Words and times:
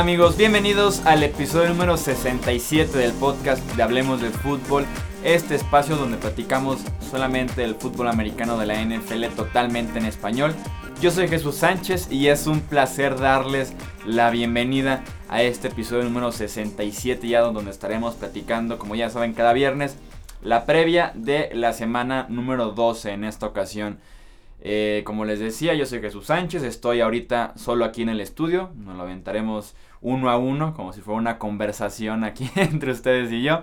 amigos? 0.00 0.36
Bienvenidos 0.36 1.02
al 1.04 1.22
episodio 1.22 1.68
número 1.68 1.96
67 1.96 2.96
del 2.96 3.12
podcast 3.12 3.62
de 3.74 3.82
Hablemos 3.82 4.22
de 4.22 4.30
Fútbol. 4.30 4.86
Este 5.24 5.56
espacio 5.56 5.96
donde 5.96 6.16
platicamos 6.16 6.80
solamente 7.10 7.64
el 7.64 7.74
fútbol 7.74 8.08
americano 8.08 8.56
de 8.56 8.66
la 8.66 8.82
NFL 8.82 9.26
totalmente 9.36 9.98
en 9.98 10.06
español. 10.06 10.54
Yo 11.02 11.10
soy 11.10 11.28
Jesús 11.28 11.56
Sánchez 11.56 12.10
y 12.10 12.28
es 12.28 12.46
un 12.46 12.60
placer 12.60 13.18
darles 13.18 13.74
la 14.06 14.30
bienvenida 14.30 15.04
a 15.28 15.42
este 15.42 15.68
episodio 15.68 16.04
número 16.04 16.32
67 16.32 17.28
ya 17.28 17.40
donde 17.42 17.70
estaremos 17.70 18.14
platicando, 18.14 18.78
como 18.78 18.94
ya 18.94 19.10
saben, 19.10 19.34
cada 19.34 19.52
viernes 19.52 19.96
la 20.42 20.66
previa 20.66 21.12
de 21.14 21.50
la 21.54 21.72
semana 21.72 22.26
número 22.28 22.72
12 22.72 23.12
en 23.12 23.24
esta 23.24 23.46
ocasión. 23.46 23.98
Eh, 24.62 25.02
como 25.06 25.24
les 25.24 25.38
decía, 25.40 25.74
yo 25.74 25.86
soy 25.86 26.00
Jesús 26.00 26.26
Sánchez, 26.26 26.62
estoy 26.62 27.00
ahorita 27.00 27.54
solo 27.56 27.84
aquí 27.84 28.02
en 28.02 28.10
el 28.10 28.20
estudio, 28.20 28.70
nos 28.76 28.96
lo 28.96 29.04
aventaremos 29.04 29.74
uno 30.02 30.30
a 30.30 30.36
uno, 30.36 30.74
como 30.74 30.92
si 30.92 31.00
fuera 31.00 31.18
una 31.18 31.38
conversación 31.38 32.24
aquí 32.24 32.50
entre 32.56 32.92
ustedes 32.92 33.32
y 33.32 33.42
yo. 33.42 33.62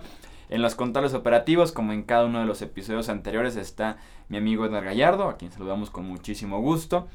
En 0.50 0.62
los 0.62 0.76
controles 0.76 1.14
operativos, 1.14 1.72
como 1.72 1.92
en 1.92 2.04
cada 2.04 2.26
uno 2.26 2.40
de 2.40 2.46
los 2.46 2.62
episodios 2.62 3.10
anteriores, 3.10 3.58
está 3.58 3.98
mi 4.30 4.38
amigo 4.38 4.66
Edgar 4.66 4.86
Gallardo, 4.86 5.30
a 5.30 5.38
quien 5.38 5.52
saludamos 5.52 5.90
con 5.90 6.06
muchísimo 6.06 6.62
gusto. 6.62 7.08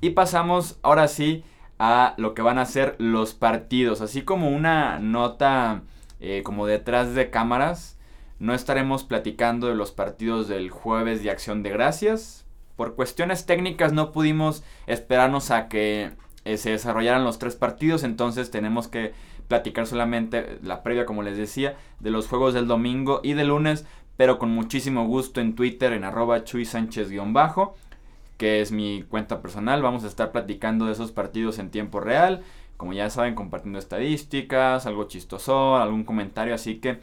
Y 0.00 0.10
pasamos 0.10 0.78
ahora 0.82 1.08
sí 1.08 1.42
a 1.78 2.14
lo 2.18 2.34
que 2.34 2.42
van 2.42 2.58
a 2.58 2.66
ser 2.66 2.94
los 2.98 3.32
partidos, 3.32 4.02
así 4.02 4.22
como 4.22 4.50
una 4.50 4.98
nota 4.98 5.82
eh, 6.20 6.42
como 6.44 6.66
detrás 6.66 7.14
de 7.14 7.30
cámaras. 7.30 7.95
No 8.38 8.54
estaremos 8.54 9.04
platicando 9.04 9.68
de 9.68 9.74
los 9.74 9.92
partidos 9.92 10.48
del 10.48 10.70
jueves 10.70 11.22
de 11.22 11.30
Acción 11.30 11.62
de 11.62 11.70
Gracias, 11.70 12.46
por 12.76 12.94
cuestiones 12.94 13.46
técnicas 13.46 13.92
no 13.92 14.12
pudimos 14.12 14.62
esperarnos 14.86 15.50
a 15.50 15.68
que 15.68 16.12
eh, 16.44 16.58
se 16.58 16.70
desarrollaran 16.70 17.24
los 17.24 17.38
tres 17.38 17.56
partidos, 17.56 18.04
entonces 18.04 18.50
tenemos 18.50 18.86
que 18.86 19.14
platicar 19.48 19.86
solamente 19.86 20.58
la 20.62 20.82
previa, 20.82 21.06
como 21.06 21.22
les 21.22 21.38
decía, 21.38 21.76
de 22.00 22.10
los 22.10 22.28
juegos 22.28 22.52
del 22.52 22.66
domingo 22.66 23.20
y 23.22 23.32
del 23.32 23.48
lunes, 23.48 23.86
pero 24.16 24.38
con 24.38 24.50
muchísimo 24.50 25.06
gusto 25.06 25.40
en 25.40 25.54
Twitter 25.54 25.92
en 25.92 26.04
arroba 26.04 26.44
Chuy 26.44 26.64
Sánchez-bajo, 26.64 27.76
que 28.36 28.60
es 28.60 28.72
mi 28.72 29.02
cuenta 29.02 29.40
personal. 29.40 29.82
Vamos 29.82 30.04
a 30.04 30.08
estar 30.08 30.32
platicando 30.32 30.86
de 30.86 30.92
esos 30.92 31.12
partidos 31.12 31.58
en 31.58 31.70
tiempo 31.70 32.00
real, 32.00 32.42
como 32.76 32.92
ya 32.92 33.08
saben, 33.08 33.34
compartiendo 33.34 33.78
estadísticas, 33.78 34.84
algo 34.84 35.04
chistoso, 35.04 35.76
algún 35.76 36.04
comentario, 36.04 36.54
así 36.54 36.76
que 36.76 37.00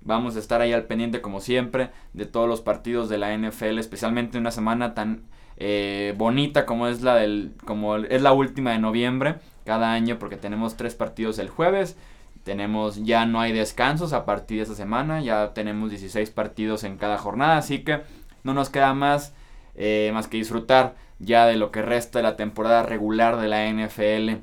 Vamos 0.00 0.36
a 0.36 0.38
estar 0.38 0.60
ahí 0.60 0.72
al 0.72 0.84
pendiente 0.84 1.20
como 1.20 1.40
siempre 1.40 1.90
de 2.12 2.24
todos 2.24 2.48
los 2.48 2.60
partidos 2.60 3.08
de 3.08 3.18
la 3.18 3.36
NFL, 3.36 3.78
especialmente 3.78 4.36
en 4.36 4.42
una 4.42 4.50
semana 4.50 4.94
tan 4.94 5.24
eh, 5.56 6.14
bonita 6.16 6.66
como 6.66 6.86
es 6.86 7.02
la 7.02 7.16
del 7.16 7.52
como 7.64 7.96
es 7.96 8.22
la 8.22 8.32
última 8.32 8.70
de 8.70 8.78
noviembre 8.78 9.36
cada 9.64 9.92
año 9.92 10.18
porque 10.20 10.36
tenemos 10.36 10.76
tres 10.76 10.94
partidos 10.94 11.38
el 11.38 11.48
jueves. 11.48 11.96
Tenemos 12.44 13.04
ya 13.04 13.26
no 13.26 13.40
hay 13.40 13.52
descansos 13.52 14.12
a 14.12 14.24
partir 14.24 14.58
de 14.58 14.62
esta 14.62 14.74
semana, 14.74 15.20
ya 15.20 15.52
tenemos 15.52 15.90
16 15.90 16.30
partidos 16.30 16.84
en 16.84 16.96
cada 16.96 17.18
jornada, 17.18 17.58
así 17.58 17.80
que 17.80 18.00
no 18.44 18.54
nos 18.54 18.70
queda 18.70 18.94
más 18.94 19.34
eh, 19.74 20.10
más 20.14 20.28
que 20.28 20.38
disfrutar 20.38 20.96
ya 21.18 21.46
de 21.46 21.56
lo 21.56 21.70
que 21.70 21.82
resta 21.82 22.20
de 22.20 22.22
la 22.22 22.36
temporada 22.36 22.82
regular 22.82 23.40
de 23.40 23.48
la 23.48 23.68
NFL. 23.68 24.42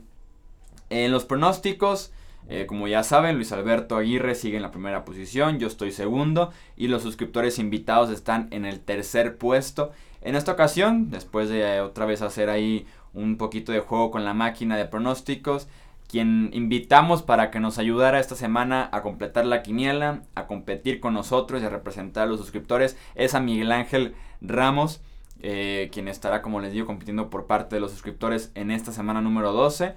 En 0.89 1.11
los 1.11 1.25
pronósticos, 1.25 2.11
eh, 2.47 2.65
como 2.67 2.87
ya 2.87 3.03
saben, 3.03 3.35
Luis 3.35 3.51
Alberto 3.51 3.97
Aguirre 3.97 4.35
sigue 4.35 4.57
en 4.57 4.61
la 4.61 4.71
primera 4.71 5.03
posición, 5.03 5.57
yo 5.57 5.67
estoy 5.67 5.91
segundo 5.91 6.51
y 6.77 6.87
los 6.87 7.01
suscriptores 7.01 7.57
invitados 7.57 8.11
están 8.11 8.47
en 8.51 8.65
el 8.65 8.79
tercer 8.79 9.37
puesto. 9.37 9.91
En 10.21 10.35
esta 10.35 10.51
ocasión, 10.51 11.09
después 11.09 11.49
de 11.49 11.81
otra 11.81 12.05
vez 12.05 12.21
hacer 12.21 12.49
ahí 12.49 12.85
un 13.13 13.37
poquito 13.37 13.71
de 13.71 13.79
juego 13.79 14.11
con 14.11 14.25
la 14.25 14.33
máquina 14.33 14.77
de 14.77 14.85
pronósticos, 14.85 15.67
quien 16.07 16.51
invitamos 16.53 17.23
para 17.23 17.49
que 17.49 17.59
nos 17.59 17.79
ayudara 17.79 18.19
esta 18.19 18.35
semana 18.35 18.89
a 18.91 19.01
completar 19.01 19.45
la 19.45 19.63
quiniela, 19.63 20.21
a 20.35 20.45
competir 20.45 20.99
con 20.99 21.15
nosotros 21.15 21.61
y 21.61 21.65
a 21.65 21.69
representar 21.69 22.23
a 22.23 22.27
los 22.27 22.39
suscriptores 22.39 22.95
es 23.15 23.33
a 23.33 23.39
Miguel 23.39 23.71
Ángel 23.71 24.13
Ramos, 24.41 25.01
eh, 25.41 25.89
quien 25.91 26.07
estará, 26.07 26.43
como 26.43 26.59
les 26.59 26.73
digo, 26.73 26.85
compitiendo 26.85 27.31
por 27.31 27.47
parte 27.47 27.75
de 27.75 27.81
los 27.81 27.91
suscriptores 27.91 28.51
en 28.53 28.69
esta 28.69 28.91
semana 28.91 29.21
número 29.21 29.51
12 29.51 29.95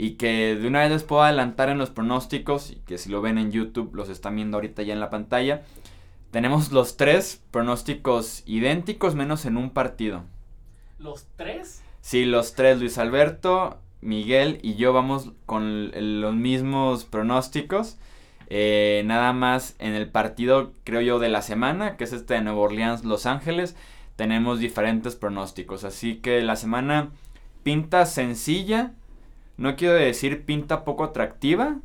y 0.00 0.12
que 0.12 0.56
de 0.56 0.66
una 0.66 0.80
vez 0.80 0.90
les 0.90 1.02
puedo 1.02 1.22
adelantar 1.22 1.68
en 1.68 1.76
los 1.76 1.90
pronósticos 1.90 2.70
y 2.70 2.76
que 2.76 2.96
si 2.96 3.10
lo 3.10 3.20
ven 3.20 3.36
en 3.36 3.52
YouTube 3.52 3.94
los 3.94 4.08
están 4.08 4.34
viendo 4.34 4.56
ahorita 4.56 4.82
ya 4.82 4.94
en 4.94 5.00
la 5.00 5.10
pantalla. 5.10 5.60
Tenemos 6.30 6.72
los 6.72 6.96
tres 6.96 7.42
pronósticos 7.50 8.42
idénticos 8.46 9.14
menos 9.14 9.44
en 9.44 9.58
un 9.58 9.68
partido. 9.68 10.24
¿Los 10.98 11.26
tres? 11.36 11.82
Sí, 12.00 12.24
los 12.24 12.54
tres, 12.54 12.78
Luis 12.78 12.96
Alberto, 12.96 13.78
Miguel 14.00 14.58
y 14.62 14.76
yo 14.76 14.94
vamos 14.94 15.32
con 15.44 15.90
los 16.22 16.34
mismos 16.34 17.04
pronósticos. 17.04 17.98
Eh, 18.48 19.02
nada 19.04 19.34
más 19.34 19.76
en 19.80 19.92
el 19.92 20.08
partido, 20.08 20.72
creo 20.82 21.02
yo, 21.02 21.18
de 21.18 21.28
la 21.28 21.42
semana, 21.42 21.98
que 21.98 22.04
es 22.04 22.14
este 22.14 22.32
de 22.32 22.40
Nueva 22.40 22.60
Orleans, 22.60 23.04
Los 23.04 23.26
Ángeles, 23.26 23.76
tenemos 24.16 24.60
diferentes 24.60 25.14
pronósticos. 25.14 25.84
Así 25.84 26.16
que 26.16 26.40
la 26.40 26.56
semana 26.56 27.10
pinta 27.64 28.06
sencilla, 28.06 28.94
no 29.60 29.76
quiero 29.76 29.92
decir 29.92 30.46
pinta 30.46 30.84
poco 30.84 31.04
atractiva, 31.04 31.80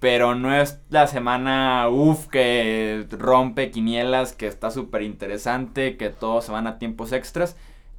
pero 0.00 0.34
no 0.34 0.52
es 0.52 0.80
la 0.90 1.06
semana, 1.06 1.88
uff, 1.88 2.26
que 2.26 3.06
rompe 3.10 3.70
quinielas, 3.70 4.32
que 4.32 4.48
está 4.48 4.72
súper 4.72 5.02
interesante, 5.02 5.96
que 5.96 6.10
todos 6.10 6.46
se 6.46 6.50
van 6.52 6.66
a 6.66 6.80
tiempos 6.80 7.12
extras 7.12 7.56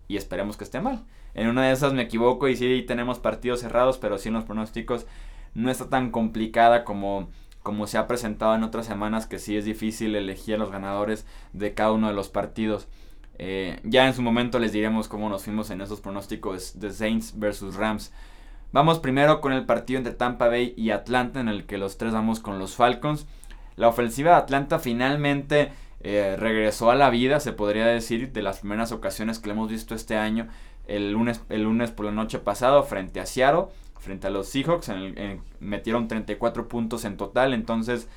y 0.09 0.17
esperemos 0.17 0.57
que 0.57 0.65
esté 0.65 0.81
mal. 0.81 1.05
En 1.33 1.47
una 1.47 1.65
de 1.65 1.71
esas 1.71 1.93
me 1.93 2.01
equivoco 2.01 2.49
y 2.49 2.57
sí 2.57 2.83
tenemos 2.85 3.19
partidos 3.19 3.61
cerrados, 3.61 3.97
pero 3.97 4.17
sí 4.17 4.27
en 4.27 4.33
los 4.33 4.43
pronósticos 4.43 5.07
no 5.53 5.71
está 5.71 5.89
tan 5.89 6.11
complicada 6.11 6.83
como, 6.83 7.29
como 7.63 7.87
se 7.87 7.97
ha 7.97 8.05
presentado 8.05 8.53
en 8.53 8.63
otras 8.63 8.85
semanas, 8.85 9.27
que 9.27 9.39
sí 9.39 9.55
es 9.55 9.63
difícil 9.63 10.13
elegir 10.13 10.55
a 10.55 10.57
los 10.57 10.71
ganadores 10.71 11.25
de 11.53 11.73
cada 11.73 11.93
uno 11.93 12.09
de 12.09 12.13
los 12.13 12.27
partidos. 12.27 12.89
Eh, 13.37 13.79
ya 13.85 14.07
en 14.07 14.13
su 14.13 14.21
momento 14.21 14.59
les 14.59 14.73
diremos 14.73 15.07
cómo 15.07 15.29
nos 15.29 15.45
fuimos 15.45 15.69
en 15.69 15.79
esos 15.79 16.01
pronósticos 16.01 16.81
de 16.81 16.91
Saints 16.91 17.39
versus 17.39 17.77
Rams. 17.77 18.11
Vamos 18.71 18.99
primero 18.99 19.41
con 19.41 19.51
el 19.51 19.65
partido 19.65 19.97
entre 19.97 20.13
Tampa 20.13 20.47
Bay 20.47 20.75
y 20.77 20.91
Atlanta, 20.91 21.39
en 21.39 21.47
el 21.47 21.65
que 21.65 21.79
los 21.79 21.97
tres 21.97 22.13
vamos 22.13 22.39
con 22.39 22.59
los 22.59 22.75
Falcons. 22.75 23.25
La 23.75 23.87
ofensiva 23.87 24.31
de 24.31 24.37
Atlanta 24.37 24.77
finalmente 24.77 25.71
eh, 26.01 26.35
regresó 26.37 26.91
a 26.91 26.95
la 26.95 27.09
vida, 27.09 27.39
se 27.39 27.51
podría 27.51 27.87
decir, 27.87 28.31
de 28.31 28.41
las 28.43 28.59
primeras 28.59 28.91
ocasiones 28.91 29.39
que 29.39 29.47
le 29.47 29.53
hemos 29.53 29.71
visto 29.71 29.95
este 29.95 30.17
año. 30.17 30.47
El 30.85 31.13
lunes, 31.13 31.41
el 31.49 31.63
lunes 31.63 31.89
por 31.89 32.05
la 32.05 32.11
noche 32.11 32.37
pasado 32.37 32.83
frente 32.83 33.19
a 33.19 33.25
Seattle, 33.25 33.65
frente 33.97 34.27
a 34.27 34.29
los 34.29 34.47
Seahawks, 34.49 34.91
metieron 35.59 36.07
34 36.07 36.67
puntos 36.67 37.05
en 37.05 37.17
total, 37.17 37.55
entonces 37.55 38.07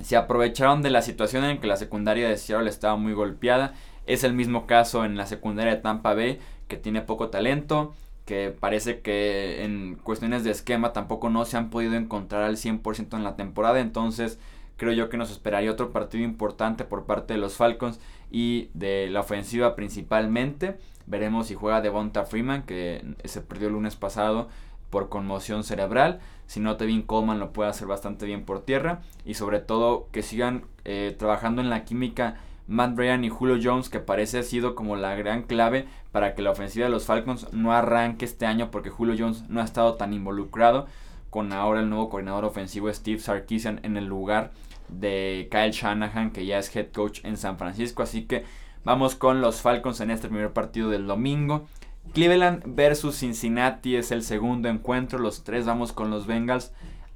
se 0.00 0.16
aprovecharon 0.16 0.80
de 0.80 0.90
la 0.90 1.02
situación 1.02 1.44
en 1.44 1.58
que 1.58 1.66
la 1.66 1.76
secundaria 1.76 2.26
de 2.26 2.38
Seattle 2.38 2.70
estaba 2.70 2.96
muy 2.96 3.12
golpeada. 3.12 3.74
Es 4.06 4.24
el 4.24 4.32
mismo 4.32 4.66
caso 4.66 5.04
en 5.04 5.16
la 5.16 5.26
secundaria 5.26 5.74
de 5.74 5.82
Tampa 5.82 6.14
Bay, 6.14 6.38
que 6.68 6.76
tiene 6.78 7.02
poco 7.02 7.28
talento 7.28 7.94
que 8.26 8.50
parece 8.50 9.00
que 9.00 9.64
en 9.64 9.94
cuestiones 10.02 10.44
de 10.44 10.50
esquema 10.50 10.92
tampoco 10.92 11.30
no 11.30 11.44
se 11.46 11.56
han 11.56 11.70
podido 11.70 11.94
encontrar 11.94 12.42
al 12.42 12.56
100% 12.56 13.16
en 13.16 13.24
la 13.24 13.36
temporada, 13.36 13.80
entonces 13.80 14.38
creo 14.76 14.92
yo 14.92 15.08
que 15.08 15.16
nos 15.16 15.30
esperaría 15.30 15.70
otro 15.70 15.92
partido 15.92 16.24
importante 16.24 16.84
por 16.84 17.06
parte 17.06 17.34
de 17.34 17.40
los 17.40 17.56
Falcons 17.56 17.98
y 18.30 18.68
de 18.74 19.08
la 19.08 19.20
ofensiva 19.20 19.74
principalmente. 19.74 20.76
Veremos 21.06 21.46
si 21.46 21.54
juega 21.54 21.80
Devonta 21.80 22.24
Freeman, 22.24 22.64
que 22.64 23.14
se 23.24 23.40
perdió 23.40 23.68
el 23.68 23.74
lunes 23.74 23.96
pasado 23.96 24.48
por 24.90 25.08
conmoción 25.08 25.62
cerebral. 25.64 26.20
Si 26.46 26.60
no, 26.60 26.76
Tevin 26.76 27.02
Coleman 27.02 27.38
lo 27.38 27.52
puede 27.52 27.70
hacer 27.70 27.86
bastante 27.86 28.26
bien 28.26 28.44
por 28.44 28.64
tierra. 28.64 29.02
Y 29.24 29.34
sobre 29.34 29.60
todo 29.60 30.08
que 30.10 30.22
sigan 30.22 30.64
eh, 30.84 31.14
trabajando 31.16 31.62
en 31.62 31.70
la 31.70 31.84
química 31.84 32.36
Matt 32.68 32.94
Bryan 32.94 33.24
y 33.24 33.28
Julio 33.28 33.58
Jones, 33.62 33.88
que 33.88 34.00
parece 34.00 34.38
ha 34.38 34.42
sido 34.42 34.74
como 34.74 34.96
la 34.96 35.14
gran 35.14 35.42
clave 35.42 35.86
para 36.12 36.34
que 36.34 36.42
la 36.42 36.50
ofensiva 36.50 36.86
de 36.86 36.90
los 36.90 37.06
Falcons 37.06 37.52
no 37.52 37.72
arranque 37.72 38.24
este 38.24 38.46
año, 38.46 38.70
porque 38.70 38.90
Julio 38.90 39.14
Jones 39.18 39.44
no 39.48 39.60
ha 39.60 39.64
estado 39.64 39.94
tan 39.94 40.12
involucrado 40.12 40.86
con 41.30 41.52
ahora 41.52 41.80
el 41.80 41.90
nuevo 41.90 42.08
coordinador 42.08 42.44
ofensivo 42.44 42.92
Steve 42.92 43.18
Sarkisian 43.18 43.80
en 43.82 43.96
el 43.96 44.06
lugar 44.06 44.52
de 44.88 45.48
Kyle 45.50 45.72
Shanahan, 45.72 46.30
que 46.30 46.46
ya 46.46 46.58
es 46.58 46.74
head 46.74 46.92
coach 46.92 47.20
en 47.24 47.36
San 47.36 47.58
Francisco. 47.58 48.02
Así 48.02 48.22
que 48.22 48.44
vamos 48.84 49.14
con 49.14 49.40
los 49.40 49.60
Falcons 49.60 50.00
en 50.00 50.10
este 50.10 50.28
primer 50.28 50.52
partido 50.52 50.90
del 50.90 51.06
domingo. 51.06 51.66
Cleveland 52.12 52.62
versus 52.66 53.16
Cincinnati 53.18 53.96
es 53.96 54.12
el 54.12 54.22
segundo 54.22 54.68
encuentro. 54.68 55.18
Los 55.18 55.44
tres 55.44 55.66
vamos 55.66 55.92
con 55.92 56.10
los 56.10 56.26
Bengals. 56.26 56.72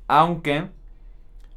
Aunque 0.08 0.68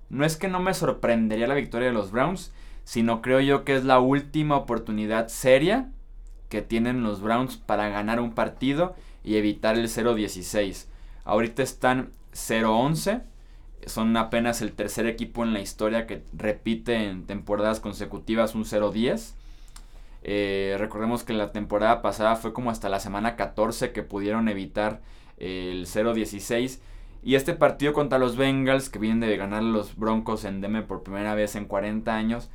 no 0.09 0.23
es 0.23 0.37
que 0.37 0.47
no 0.47 0.59
me 0.59 0.73
sorprendería 0.73 1.47
la 1.47 1.55
victoria 1.55 1.87
de 1.87 1.93
los 1.93 2.11
Browns 2.11 2.53
sino 2.83 3.21
creo 3.21 3.39
yo 3.39 3.63
que 3.63 3.75
es 3.75 3.83
la 3.83 3.99
última 3.99 4.57
oportunidad 4.57 5.27
seria 5.27 5.89
que 6.49 6.61
tienen 6.61 7.03
los 7.03 7.21
Browns 7.21 7.57
para 7.57 7.89
ganar 7.89 8.19
un 8.19 8.33
partido 8.33 8.95
y 9.23 9.37
evitar 9.37 9.77
el 9.77 9.87
0-16. 9.87 10.85
Ahorita 11.25 11.63
están 11.63 12.11
0-11, 12.33 13.23
son 13.85 14.15
apenas 14.17 14.61
el 14.61 14.73
tercer 14.73 15.07
equipo 15.07 15.43
en 15.43 15.53
la 15.53 15.61
historia 15.61 16.05
que 16.05 16.23
repite 16.33 17.09
en 17.09 17.25
temporadas 17.25 17.79
consecutivas 17.79 18.55
un 18.55 18.65
0-10. 18.65 19.33
Eh, 20.25 20.75
recordemos 20.79 21.23
que 21.23 21.33
la 21.33 21.51
temporada 21.51 22.01
pasada 22.01 22.35
fue 22.35 22.53
como 22.53 22.71
hasta 22.71 22.87
la 22.89 22.99
semana 22.99 23.35
14 23.35 23.91
que 23.91 24.03
pudieron 24.03 24.47
evitar 24.47 25.01
el 25.37 25.85
0-16. 25.85 26.79
Y 27.23 27.35
este 27.35 27.53
partido 27.53 27.93
contra 27.93 28.19
los 28.19 28.35
Bengals, 28.35 28.89
que 28.89 28.99
vienen 28.99 29.21
de 29.21 29.37
ganar 29.37 29.63
los 29.63 29.95
Broncos 29.95 30.43
en 30.43 30.59
Deme 30.59 30.81
por 30.81 31.03
primera 31.03 31.35
vez 31.35 31.55
en 31.55 31.65
40 31.65 32.13
años, 32.13 32.49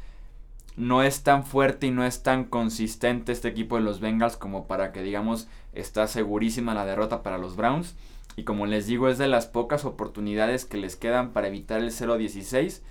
no 0.79 1.03
es 1.03 1.25
tan 1.25 1.45
fuerte 1.45 1.89
y 1.89 1.91
no 1.91 2.05
es 2.05 2.23
tan 2.23 2.45
consistente 2.45 3.33
este 3.33 3.49
equipo 3.49 3.77
de 3.77 3.83
los 3.83 3.99
Bengals 3.99 4.37
como 4.37 4.69
para 4.69 4.93
que 4.93 5.03
digamos 5.03 5.49
está 5.73 6.07
segurísima 6.07 6.73
la 6.73 6.87
derrota 6.87 7.23
para 7.23 7.37
los 7.37 7.57
Browns. 7.57 7.97
Y 8.37 8.45
como 8.45 8.65
les 8.67 8.87
digo, 8.87 9.09
es 9.09 9.19
de 9.19 9.27
las 9.27 9.47
pocas 9.47 9.85
oportunidades 9.85 10.65
que 10.65 10.77
les 10.77 10.95
quedan 10.95 11.33
para 11.33 11.49
evitar 11.49 11.81
el 11.81 11.91
0-16. 11.91 12.83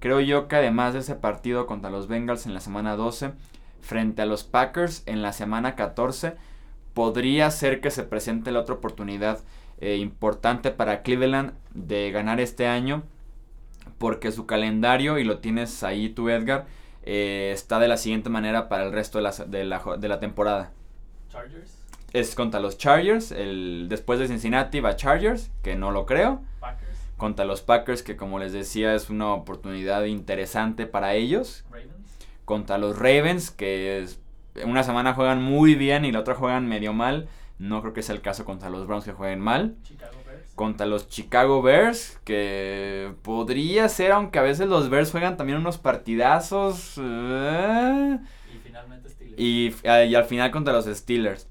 Creo 0.00 0.20
yo 0.20 0.48
que 0.48 0.56
además 0.56 0.94
de 0.94 1.00
ese 1.00 1.16
partido 1.16 1.66
contra 1.66 1.90
los 1.90 2.08
Bengals 2.08 2.46
en 2.46 2.54
la 2.54 2.60
semana 2.60 2.96
12, 2.96 3.32
frente 3.82 4.22
a 4.22 4.26
los 4.26 4.44
Packers 4.44 5.02
en 5.04 5.20
la 5.20 5.34
semana 5.34 5.74
14, 5.76 6.36
podría 6.94 7.50
ser 7.50 7.82
que 7.82 7.90
se 7.90 8.04
presente 8.04 8.52
la 8.52 8.60
otra 8.60 8.76
oportunidad 8.76 9.40
eh, 9.82 9.96
importante 9.96 10.70
para 10.70 11.02
Cleveland 11.02 11.52
de 11.74 12.10
ganar 12.10 12.40
este 12.40 12.66
año. 12.66 13.02
Porque 13.98 14.32
su 14.32 14.46
calendario, 14.46 15.18
y 15.18 15.24
lo 15.24 15.40
tienes 15.40 15.82
ahí 15.82 16.08
tú 16.08 16.30
Edgar, 16.30 16.66
eh, 17.06 17.50
está 17.52 17.78
de 17.78 17.88
la 17.88 17.98
siguiente 17.98 18.30
manera 18.30 18.68
para 18.68 18.84
el 18.84 18.92
resto 18.92 19.18
de 19.18 19.24
la, 19.24 19.30
de 19.32 19.64
la, 19.64 19.82
de 19.98 20.08
la 20.08 20.20
temporada. 20.20 20.72
Chargers. 21.28 21.84
Es 22.14 22.34
contra 22.34 22.60
los 22.60 22.78
Chargers, 22.78 23.30
el, 23.30 23.86
después 23.90 24.18
de 24.18 24.28
Cincinnati 24.28 24.80
va 24.80 24.96
Chargers, 24.96 25.50
que 25.62 25.74
no 25.76 25.90
lo 25.90 26.06
creo. 26.06 26.40
Packers. 26.60 26.98
Contra 27.18 27.44
los 27.44 27.60
Packers, 27.60 28.02
que 28.02 28.16
como 28.16 28.38
les 28.38 28.52
decía 28.52 28.94
es 28.94 29.10
una 29.10 29.34
oportunidad 29.34 30.04
interesante 30.04 30.86
para 30.86 31.14
ellos. 31.14 31.64
Ravens. 31.70 31.92
Contra 32.44 32.78
los 32.78 32.96
Ravens, 32.98 33.50
que 33.50 34.00
es, 34.00 34.18
una 34.64 34.82
semana 34.82 35.12
juegan 35.12 35.42
muy 35.42 35.74
bien 35.74 36.04
y 36.04 36.12
la 36.12 36.20
otra 36.20 36.34
juegan 36.34 36.66
medio 36.66 36.92
mal. 36.92 37.28
No 37.58 37.82
creo 37.82 37.92
que 37.92 38.02
sea 38.02 38.14
el 38.14 38.22
caso 38.22 38.44
contra 38.44 38.70
los 38.70 38.86
Browns 38.86 39.04
que 39.04 39.12
jueguen 39.12 39.40
mal. 39.40 39.76
Chicago. 39.82 40.23
Contra 40.54 40.86
los 40.86 41.08
Chicago 41.08 41.62
Bears, 41.62 42.20
que 42.24 43.12
podría 43.22 43.88
ser, 43.88 44.12
aunque 44.12 44.38
a 44.38 44.42
veces 44.42 44.68
los 44.68 44.88
Bears 44.88 45.10
juegan 45.10 45.36
también 45.36 45.58
unos 45.58 45.78
partidazos. 45.78 46.94
eh, 46.98 48.18
Y 48.54 48.58
finalmente 48.58 49.08
Steelers. 49.10 49.40
y, 49.40 49.74
eh, 49.82 50.06
y 50.10 50.14
al 50.14 50.24
final 50.24 50.50
contra 50.52 50.72
los 50.72 50.84
Steelers. 50.86 51.48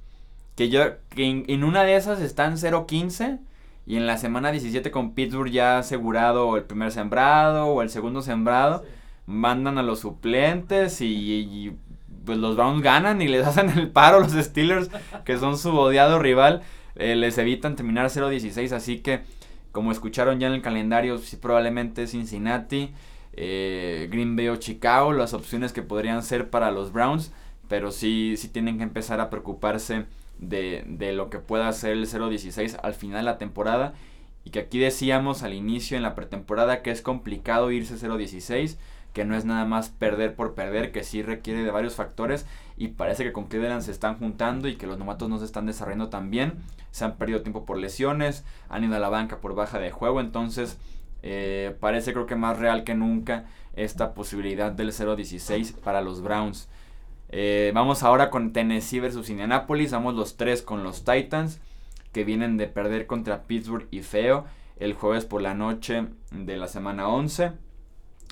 Que 0.55 0.69
yo, 0.69 0.83
que 1.09 1.25
en, 1.25 1.44
en 1.47 1.63
una 1.63 1.83
de 1.83 1.95
esas 1.95 2.21
están 2.21 2.57
0-15. 2.57 3.39
Y 3.85 3.97
en 3.97 4.07
la 4.07 4.17
semana 4.17 4.51
17 4.51 4.91
con 4.91 5.13
Pittsburgh 5.13 5.51
ya 5.51 5.79
asegurado 5.79 6.55
el 6.55 6.63
primer 6.63 6.91
sembrado 6.94 7.65
o 7.67 7.81
el 7.81 7.89
segundo 7.89 8.21
sembrado. 8.21 8.79
Sí. 8.79 8.89
Mandan 9.25 9.77
a 9.77 9.83
los 9.83 10.00
suplentes 10.00 11.01
y, 11.01 11.07
y, 11.07 11.77
pues 12.25 12.38
los 12.38 12.55
Browns 12.55 12.81
ganan 12.81 13.21
y 13.21 13.27
les 13.27 13.45
hacen 13.47 13.69
el 13.71 13.89
paro 13.91 14.21
los 14.21 14.31
Steelers, 14.31 14.89
que 15.25 15.38
son 15.38 15.57
su 15.57 15.75
odiado 15.77 16.19
rival. 16.19 16.61
Eh, 16.95 17.16
les 17.16 17.38
evitan 17.38 17.75
terminar 17.75 18.07
0-16. 18.07 18.72
Así 18.72 19.00
que, 19.00 19.22
como 19.72 19.92
escucharon 19.92 20.40
ya 20.40 20.48
en 20.48 20.54
el 20.54 20.62
calendario, 20.62 21.18
sí, 21.18 21.38
probablemente 21.38 22.07
Cincinnati, 22.07 22.94
eh, 23.34 24.07
Green 24.12 24.36
Bay 24.36 24.50
o 24.50 24.57
Chicago, 24.57 25.13
las 25.13 25.34
opciones 25.34 25.74
que 25.74 25.81
podrían 25.81 26.24
ser 26.24 26.50
para 26.50 26.72
los 26.72 26.92
Browns. 26.92 27.31
Pero 27.68 27.92
sí, 27.92 28.36
sí 28.38 28.50
tienen 28.50 28.78
que 28.78 28.84
empezar 28.84 29.19
a 29.19 29.30
preocuparse 29.30 30.06
de, 30.38 30.84
de 30.88 31.13
lo 31.13 31.30
que 31.30 31.40
pueda 31.40 31.72
ser 31.72 31.94
el 31.94 32.07
0-16 32.07 32.78
al 32.81 32.94
final 32.94 33.19
de 33.19 33.31
la 33.31 33.38
temporada. 33.38 33.94
Y 34.46 34.50
que 34.50 34.60
aquí 34.60 34.78
decíamos 34.78 35.44
al 35.44 35.54
inicio 35.54 35.96
en 35.96 36.04
la 36.04 36.16
pretemporada 36.16 36.81
que 36.81 36.92
es 36.92 37.01
complicado 37.01 37.72
irse 37.72 37.96
0-16, 37.96 38.78
que 39.13 39.25
no 39.25 39.36
es 39.36 39.46
nada 39.46 39.66
más 39.66 39.89
perder 39.89 40.36
por 40.36 40.54
perder, 40.54 40.92
que 40.92 41.04
sí 41.04 41.22
requiere 41.22 41.63
de 41.63 41.72
varios 41.72 41.96
factores. 41.96 42.46
Y 42.78 42.90
parece 42.90 43.24
que 43.24 43.34
con 43.34 43.46
Cleveland 43.46 43.81
se 43.81 43.92
están 43.92 44.18
juntando 44.18 44.68
y 44.68 44.75
que 44.75 44.88
los 44.88 44.98
novatos 44.98 45.30
no 45.30 45.40
se 45.40 45.46
están 45.46 45.66
desarrollando 45.66 46.10
tan 46.10 46.31
bien. 46.31 46.54
Se 46.92 47.06
han 47.06 47.18
perdido 47.18 47.42
tiempo 47.42 47.66
por 47.66 47.78
lesiones, 47.78 48.44
han 48.70 48.84
ido 48.84 48.96
a 48.96 49.00
la 49.00 49.10
banca 49.10 49.40
por 49.40 49.56
baja 49.56 49.80
de 49.80 49.92
juego. 49.92 50.20
Entonces, 50.20 50.78
eh, 51.22 51.75
parece 51.80 52.14
creo 52.14 52.25
que 52.25 52.36
más 52.36 52.60
real 52.60 52.84
que 52.84 52.96
nunca 52.96 53.46
esta 53.75 54.14
posibilidad 54.14 54.72
del 54.72 54.92
0-16 54.92 55.80
para 55.80 56.02
los 56.02 56.22
Browns. 56.22 56.70
Eh, 57.30 57.72
vamos 57.74 58.04
ahora 58.04 58.30
con 58.30 58.54
Tennessee 58.54 59.00
versus 59.00 59.30
Indianapolis. 59.30 59.92
Vamos 59.92 60.16
los 60.16 60.38
tres 60.38 60.62
con 60.62 60.84
los 60.84 61.04
Titans, 61.04 61.60
que 62.12 62.24
vienen 62.24 62.58
de 62.58 62.68
perder 62.68 63.08
contra 63.08 63.44
Pittsburgh 63.44 63.88
y 63.90 64.02
Feo 64.02 64.46
el 64.78 64.94
jueves 64.94 65.25
por 65.25 65.42
la 65.42 65.54
noche 65.54 66.08
de 66.31 66.58
la 66.58 66.68
semana 66.68 67.08
11. 67.08 67.54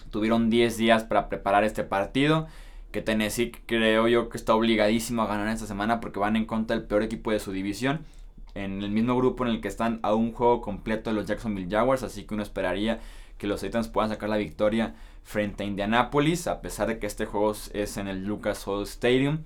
Tuvieron 0.09 0.49
10 0.49 0.77
días 0.77 1.03
para 1.03 1.29
preparar 1.29 1.63
este 1.63 1.83
partido. 1.83 2.47
Que 2.91 3.01
Tennessee 3.01 3.51
creo 3.65 4.07
yo 4.07 4.29
que 4.29 4.37
está 4.37 4.53
obligadísimo 4.55 5.21
a 5.21 5.27
ganar 5.27 5.47
esta 5.47 5.67
semana 5.67 5.99
porque 5.99 6.19
van 6.19 6.35
en 6.35 6.45
contra 6.45 6.75
del 6.75 6.85
peor 6.85 7.03
equipo 7.03 7.31
de 7.31 7.39
su 7.39 7.51
división. 7.51 8.05
En 8.53 8.81
el 8.81 8.91
mismo 8.91 9.15
grupo 9.15 9.45
en 9.45 9.51
el 9.51 9.61
que 9.61 9.69
están 9.69 9.99
a 10.03 10.13
un 10.13 10.33
juego 10.33 10.61
completo 10.61 11.09
de 11.09 11.15
los 11.15 11.25
Jacksonville 11.25 11.69
Jaguars. 11.69 12.03
Así 12.03 12.23
que 12.23 12.33
uno 12.33 12.43
esperaría 12.43 12.99
que 13.37 13.47
los 13.47 13.61
Titans 13.61 13.87
puedan 13.87 14.09
sacar 14.09 14.29
la 14.29 14.37
victoria 14.37 14.93
frente 15.23 15.63
a 15.63 15.67
Indianapolis, 15.67 16.47
a 16.47 16.61
pesar 16.61 16.87
de 16.87 16.99
que 16.99 17.07
este 17.07 17.25
juego 17.25 17.53
es 17.73 17.97
en 17.97 18.07
el 18.07 18.25
Lucas 18.25 18.67
Oil 18.67 18.83
Stadium. 18.83 19.39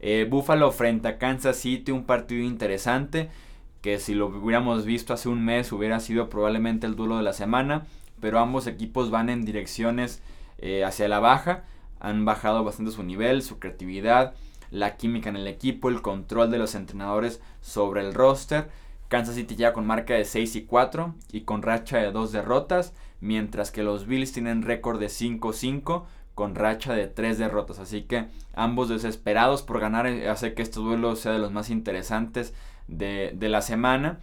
Eh, 0.00 0.26
Buffalo 0.28 0.70
frente 0.70 1.08
a 1.08 1.18
Kansas 1.18 1.56
City, 1.56 1.90
un 1.90 2.04
partido 2.04 2.42
interesante, 2.42 3.30
que 3.80 3.98
si 3.98 4.14
lo 4.14 4.26
hubiéramos 4.26 4.84
visto 4.84 5.12
hace 5.12 5.28
un 5.28 5.44
mes 5.44 5.72
hubiera 5.72 6.00
sido 6.00 6.28
probablemente 6.28 6.86
el 6.86 6.96
duelo 6.96 7.16
de 7.16 7.22
la 7.22 7.32
semana, 7.32 7.86
pero 8.20 8.38
ambos 8.38 8.66
equipos 8.66 9.10
van 9.10 9.28
en 9.28 9.44
direcciones 9.44 10.22
eh, 10.58 10.84
hacia 10.84 11.08
la 11.08 11.20
baja, 11.20 11.64
han 12.04 12.26
bajado 12.26 12.62
bastante 12.62 12.92
su 12.92 13.02
nivel, 13.02 13.42
su 13.42 13.58
creatividad, 13.58 14.34
la 14.70 14.96
química 14.96 15.30
en 15.30 15.36
el 15.36 15.46
equipo, 15.46 15.88
el 15.88 16.02
control 16.02 16.50
de 16.50 16.58
los 16.58 16.74
entrenadores 16.74 17.40
sobre 17.62 18.02
el 18.02 18.12
roster. 18.12 18.68
Kansas 19.08 19.36
City 19.36 19.56
ya 19.56 19.72
con 19.72 19.86
marca 19.86 20.12
de 20.12 20.26
6 20.26 20.56
y 20.56 20.64
4 20.64 21.14
y 21.32 21.40
con 21.42 21.62
racha 21.62 21.98
de 21.98 22.12
2 22.12 22.32
derrotas, 22.32 22.92
mientras 23.20 23.70
que 23.70 23.82
los 23.82 24.06
Bills 24.06 24.32
tienen 24.32 24.62
récord 24.62 25.00
de 25.00 25.06
5-5 25.06 26.04
con 26.34 26.54
racha 26.54 26.92
de 26.92 27.06
3 27.06 27.38
derrotas. 27.38 27.78
Así 27.78 28.02
que 28.02 28.26
ambos 28.52 28.90
desesperados 28.90 29.62
por 29.62 29.80
ganar 29.80 30.06
eh, 30.06 30.28
hace 30.28 30.52
que 30.52 30.62
este 30.62 30.80
duelo 30.80 31.16
sea 31.16 31.32
de 31.32 31.38
los 31.38 31.52
más 31.52 31.70
interesantes 31.70 32.52
de, 32.86 33.32
de, 33.34 33.48
la 33.48 33.62
semana. 33.62 34.18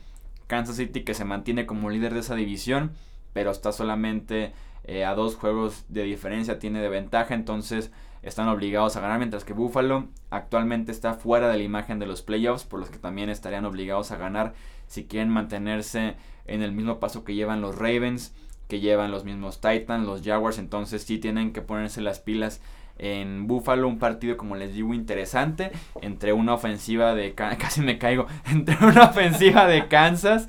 Kansas 0.45 0.75
City 0.75 1.04
que 1.04 1.16
se 1.16 1.25
mantiene 1.25 1.66
como 1.66 1.89
líder 1.89 2.13
de 2.13 2.19
esa 2.19 2.36
división, 2.36 2.92
pero 3.34 3.50
está 3.50 3.72
solamente 3.72 4.54
eh, 4.83 5.06
a 5.06 5.16
dos 5.16 5.36
juegos 5.36 5.86
de 5.89 6.04
diferencia, 6.04 6.60
tiene 6.60 6.81
de 6.81 6.89
ventaja, 6.89 7.33
entonces 7.33 7.92
están 8.24 8.48
obligados 8.48 8.95
a 8.95 9.01
ganar, 9.01 9.18
mientras 9.18 9.44
que 9.44 9.54
Buffalo 9.54 10.07
actualmente 10.30 10.92
está 10.92 11.13
fuera 11.16 11.50
de 11.50 11.57
la 11.57 11.63
imagen 11.63 12.00
de 12.00 12.06
los 12.06 12.22
playoffs, 12.22 12.63
por 12.63 12.80
los 12.80 12.89
que 12.89 13.00
también 13.00 13.29
estarían 13.29 13.65
obligados 13.65 14.12
a 14.12 14.17
ganar 14.17 14.53
si 14.88 15.06
quieren 15.06 15.29
mantenerse 15.29 16.15
en 16.46 16.62
el 16.62 16.72
mismo 16.72 17.00
paso 17.00 17.24
que 17.24 17.34
llevan 17.34 17.62
los 17.62 17.77
Ravens, 17.77 18.34
que 18.67 18.79
llevan 18.79 19.12
los 19.12 19.25
mismos 19.25 19.60
Titans, 19.60 20.06
los 20.06 20.22
Jaguars, 20.22 20.58
entonces 20.58 21.03
sí 21.03 21.17
tienen 21.17 21.53
que 21.53 21.62
ponerse 21.62 22.01
las 22.01 22.20
pilas 22.20 22.62
en 22.98 23.48
Buffalo, 23.48 23.88
un 23.88 24.00
partido 24.00 24.38
como 24.38 24.56
les 24.56 24.74
digo 24.74 24.94
interesante, 24.94 25.72
entre 26.01 26.34
una 26.34 26.53
ofensiva 26.53 27.15
de, 27.15 27.34
casi 27.36 27.82
me 27.82 27.98
caigo, 27.98 28.27
entre 28.51 28.77
una 28.86 29.06
ofensiva 29.06 29.65
de 29.65 29.88
Kansas, 29.88 30.48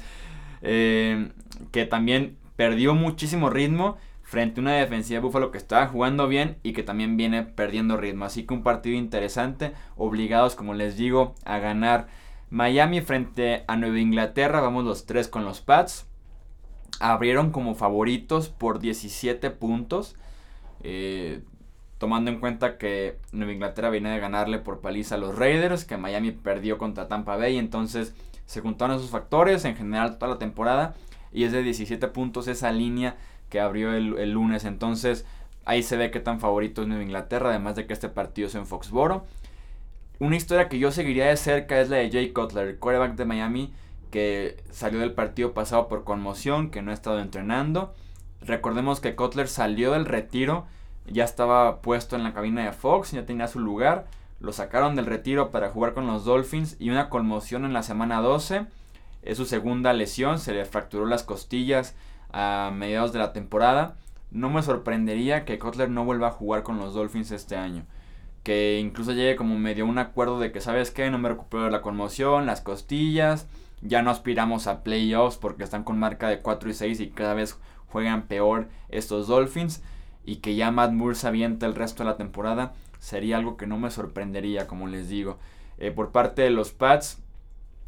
eh, 0.61 1.31
que 1.71 1.87
también 1.87 2.37
perdió 2.57 2.95
muchísimo 2.95 3.49
ritmo, 3.49 3.97
frente 4.33 4.61
a 4.61 4.63
una 4.63 4.77
defensiva 4.77 5.21
de 5.21 5.27
Buffalo 5.27 5.51
que 5.51 5.59
estaba 5.59 5.89
jugando 5.89 6.27
bien 6.27 6.57
y 6.63 6.73
que 6.73 6.83
también 6.83 7.19
viene 7.19 7.43
perdiendo 7.43 7.99
ritmo. 7.99 8.25
Así 8.25 8.45
que 8.45 8.55
un 8.55 8.63
partido 8.63 8.97
interesante, 8.97 9.75
obligados 9.95 10.55
como 10.55 10.73
les 10.73 10.97
digo 10.97 11.35
a 11.45 11.59
ganar 11.59 12.09
Miami 12.49 13.03
frente 13.03 13.63
a 13.69 13.77
Nueva 13.77 14.01
Inglaterra, 14.01 14.63
vamos 14.63 14.87
los 14.87 15.05
tres 15.05 15.29
con 15.29 15.45
los 15.45 15.61
Pats. 15.61 16.07
Abrieron 16.99 17.51
como 17.51 17.75
favoritos 17.75 18.49
por 18.49 18.79
17 18.79 19.51
puntos. 19.51 20.17
Eh, 20.83 21.43
tomando 21.99 22.31
en 22.31 22.41
cuenta 22.41 22.79
que 22.79 23.19
Nueva 23.33 23.53
Inglaterra 23.53 23.91
viene 23.91 24.13
de 24.13 24.19
ganarle 24.19 24.59
por 24.59 24.81
paliza 24.81 25.17
a 25.17 25.19
los 25.19 25.37
Raiders, 25.37 25.85
que 25.85 25.99
Miami 25.99 26.31
perdió 26.33 26.79
contra 26.79 27.07
Tampa 27.07 27.37
Bay, 27.37 27.59
entonces 27.59 28.15
se 28.47 28.63
juntaron 28.63 28.97
esos 28.97 29.11
factores 29.11 29.67
en 29.67 29.77
general 29.77 30.17
toda 30.17 30.33
la 30.33 30.39
temporada 30.39 30.95
y 31.33 31.45
es 31.45 31.53
de 31.53 31.63
17 31.63 32.09
puntos 32.09 32.49
esa 32.49 32.73
línea 32.73 33.17
que 33.53 33.61
abrió 33.61 33.93
el, 33.93 34.19
el, 34.19 34.31
lunes. 34.31 34.65
Entonces 34.65 35.27
ahí 35.67 35.83
se 35.83 35.99
ve 35.99 36.11
que 36.11 36.21
tan 36.21 36.41
favorito 36.41 36.81
es 36.81 36.89
Nueva 36.89 37.03
Inglaterra, 37.03 37.51
además 37.51 37.77
de 37.77 37.87
que 37.87 37.93
este 37.93 38.09
partido 38.09 38.49
es 38.49 38.55
en 38.55 38.67
Foxboro. 38.67 39.27
Una 40.21 40.37
historia 40.37 40.71
que 40.71 40.79
yo 40.79 40.91
seguiría 40.91 41.27
de 41.27 41.37
cerca 41.37 41.79
es 41.79 41.91
la 41.91 41.99
de 41.99 42.11
Jay 42.11 42.33
Cutler, 42.33 42.67
el 42.67 42.79
quarterback 42.79 43.15
de 43.15 43.27
Miami, 43.27 43.75
que 44.11 44.57
salió 44.71 45.01
del 45.01 45.13
partido 45.13 45.53
pasado 45.53 45.87
por 45.87 46.05
conmoción, 46.05 46.71
que 46.71 46.81
no 46.81 46.93
ha 46.93 46.95
estado 46.95 47.21
entrenando. 47.21 47.95
Recordemos 48.41 49.01
que 49.01 49.15
Cutler 49.15 49.49
salió 49.49 49.93
del 49.93 50.07
retiro, 50.07 50.65
ya 51.07 51.25
estaba 51.25 51.83
puesto 51.83 52.17
en 52.17 52.23
la 52.23 52.33
cabina 52.33 52.65
de 52.65 52.73
Fox, 52.73 53.11
ya 53.11 53.27
tenía 53.27 53.49
su 53.49 53.61
lugar. 53.61 54.07
Lo 54.41 54.55
sacaron 54.55 54.97
del 54.97 55.05
retiro 55.05 55.51
para 55.51 55.69
jugar 55.69 55.93
con 55.93 56.07
los 56.07 56.25
Dolphins 56.25 56.77
y 56.79 56.89
una 56.89 57.11
conmoción 57.11 57.67
en 57.67 57.75
la 57.75 57.83
semana 57.83 58.23
12. 58.23 58.65
Es 59.21 59.37
su 59.37 59.45
segunda 59.45 59.93
lesión, 59.93 60.39
se 60.39 60.55
le 60.55 60.65
fracturó 60.65 61.05
las 61.05 61.23
costillas 61.23 61.95
a 62.33 62.71
mediados 62.75 63.13
de 63.13 63.19
la 63.19 63.33
temporada. 63.33 63.97
No 64.31 64.51
me 64.51 64.63
sorprendería 64.63 65.45
que 65.45 65.59
Kotler 65.59 65.91
no 65.91 66.05
vuelva 66.05 66.29
a 66.29 66.33
jugar 66.33 66.63
con 66.63 66.79
los 66.79 66.95
Dolphins 66.95 67.31
este 67.31 67.57
año. 67.57 67.85
que 68.43 68.81
incluso 68.81 69.13
llegue 69.13 69.37
como 69.37 69.57
medio 69.57 69.87
un 69.87 69.99
acuerdo 69.99 70.41
de 70.41 70.51
que, 70.51 70.61
¿sabes 70.61 70.91
qué? 70.91 71.09
No 71.11 71.19
me 71.19 71.29
recupero 71.29 71.71
la 71.71 71.81
conmoción, 71.81 72.45
las 72.45 72.61
costillas, 72.61 73.47
ya 73.83 74.03
no 74.03 74.11
aspiramos 74.11 74.67
a 74.67 74.83
playoffs 74.83 75.37
porque 75.37 75.63
están 75.63 75.85
con 75.85 75.99
marca 75.99 76.29
de 76.29 76.41
4 76.41 76.71
y 76.71 76.75
6 76.75 77.01
y 77.01 77.11
cada 77.11 77.35
vez 77.35 77.59
juegan 77.87 78.23
peor 78.23 78.69
estos 78.89 79.29
Dolphins 79.29 79.83
y 80.25 80.37
que 80.37 80.57
ya 80.57 80.73
Matt 80.73 80.93
Moore 80.93 81.15
se 81.15 81.29
avienta 81.29 81.67
el 81.67 81.77
resto 81.77 82.03
de 82.03 82.11
la 82.11 82.17
temporada 82.17 82.73
sería 83.03 83.37
algo 83.37 83.57
que 83.57 83.67
no 83.67 83.79
me 83.79 83.91
sorprendería, 83.91 84.69
como 84.69 84.87
les 84.87 85.09
digo. 85.09 85.39
Eh, 85.79 85.91
por 85.91 86.13
parte 86.13 86.43
de 86.43 86.51
los 86.51 86.71
Pats, 86.71 87.21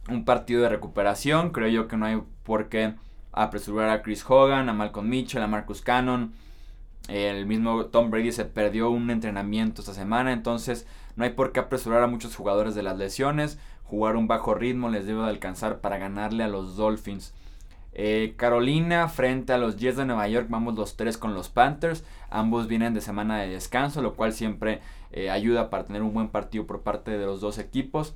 un 0.08 0.24
partido 0.24 0.62
de 0.62 0.68
recuperación, 0.68 1.50
creo 1.50 1.68
yo 1.68 1.86
que 1.86 1.96
no 1.96 2.06
hay 2.06 2.20
por 2.42 2.68
qué 2.68 2.94
apresurar 3.42 3.90
a 3.90 4.02
Chris 4.02 4.24
Hogan, 4.28 4.68
a 4.68 4.72
Malcolm 4.72 5.08
Mitchell, 5.08 5.42
a 5.42 5.46
Marcus 5.46 5.82
Cannon. 5.82 6.32
El 7.08 7.46
mismo 7.46 7.86
Tom 7.86 8.10
Brady 8.10 8.32
se 8.32 8.44
perdió 8.44 8.90
un 8.90 9.10
entrenamiento 9.10 9.82
esta 9.82 9.92
semana, 9.92 10.32
entonces 10.32 10.86
no 11.16 11.24
hay 11.24 11.30
por 11.30 11.52
qué 11.52 11.60
apresurar 11.60 12.02
a 12.02 12.06
muchos 12.06 12.34
jugadores 12.34 12.74
de 12.74 12.82
las 12.82 12.96
lesiones. 12.96 13.58
Jugar 13.84 14.16
un 14.16 14.26
bajo 14.26 14.54
ritmo 14.54 14.88
les 14.88 15.06
debe 15.06 15.22
de 15.22 15.28
alcanzar 15.28 15.80
para 15.80 15.98
ganarle 15.98 16.44
a 16.44 16.48
los 16.48 16.76
Dolphins. 16.76 17.34
Eh, 17.96 18.34
Carolina 18.36 19.08
frente 19.08 19.52
a 19.52 19.58
los 19.58 19.76
Jets 19.76 19.96
de 19.96 20.04
Nueva 20.04 20.26
York, 20.26 20.46
vamos 20.48 20.74
los 20.74 20.96
tres 20.96 21.16
con 21.16 21.34
los 21.34 21.48
Panthers. 21.48 22.04
Ambos 22.28 22.66
vienen 22.66 22.94
de 22.94 23.00
semana 23.00 23.38
de 23.38 23.48
descanso, 23.48 24.02
lo 24.02 24.14
cual 24.14 24.32
siempre 24.32 24.80
eh, 25.12 25.30
ayuda 25.30 25.70
para 25.70 25.84
tener 25.84 26.02
un 26.02 26.12
buen 26.12 26.28
partido 26.28 26.66
por 26.66 26.82
parte 26.82 27.12
de 27.12 27.24
los 27.24 27.40
dos 27.40 27.58
equipos. 27.58 28.14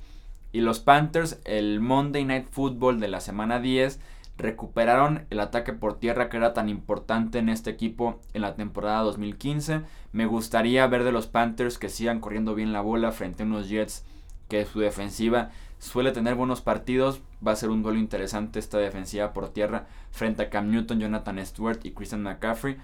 Y 0.51 0.61
los 0.61 0.79
Panthers, 0.79 1.39
el 1.45 1.79
Monday 1.79 2.25
Night 2.25 2.47
Football 2.49 2.99
de 2.99 3.07
la 3.07 3.21
semana 3.21 3.59
10, 3.59 3.99
recuperaron 4.39 5.25
el 5.29 5.41
ataque 5.41 5.73
por 5.73 5.99
tierra 5.99 6.29
que 6.29 6.37
era 6.37 6.53
tan 6.53 6.69
importante 6.69 7.39
en 7.39 7.49
este 7.49 7.69
equipo 7.69 8.19
en 8.33 8.41
la 8.41 8.55
temporada 8.55 9.01
2015. 9.01 9.81
Me 10.13 10.25
gustaría 10.25 10.87
ver 10.87 11.03
de 11.03 11.11
los 11.11 11.27
Panthers 11.27 11.77
que 11.77 11.89
sigan 11.89 12.21
corriendo 12.21 12.55
bien 12.55 12.71
la 12.71 12.81
bola 12.81 13.11
frente 13.11 13.43
a 13.43 13.45
unos 13.45 13.67
Jets 13.67 14.05
que 14.47 14.65
su 14.65 14.79
defensiva 14.79 15.51
suele 15.77 16.13
tener 16.13 16.35
buenos 16.35 16.61
partidos. 16.61 17.21
Va 17.45 17.51
a 17.51 17.57
ser 17.57 17.69
un 17.69 17.83
duelo 17.83 17.99
interesante 17.99 18.59
esta 18.59 18.77
defensiva 18.77 19.33
por 19.33 19.49
tierra 19.49 19.87
frente 20.09 20.43
a 20.43 20.49
Cam 20.49 20.71
Newton, 20.71 21.01
Jonathan 21.01 21.45
Stewart 21.45 21.79
y 21.83 21.91
Christian 21.91 22.23
McCaffrey. 22.23 22.77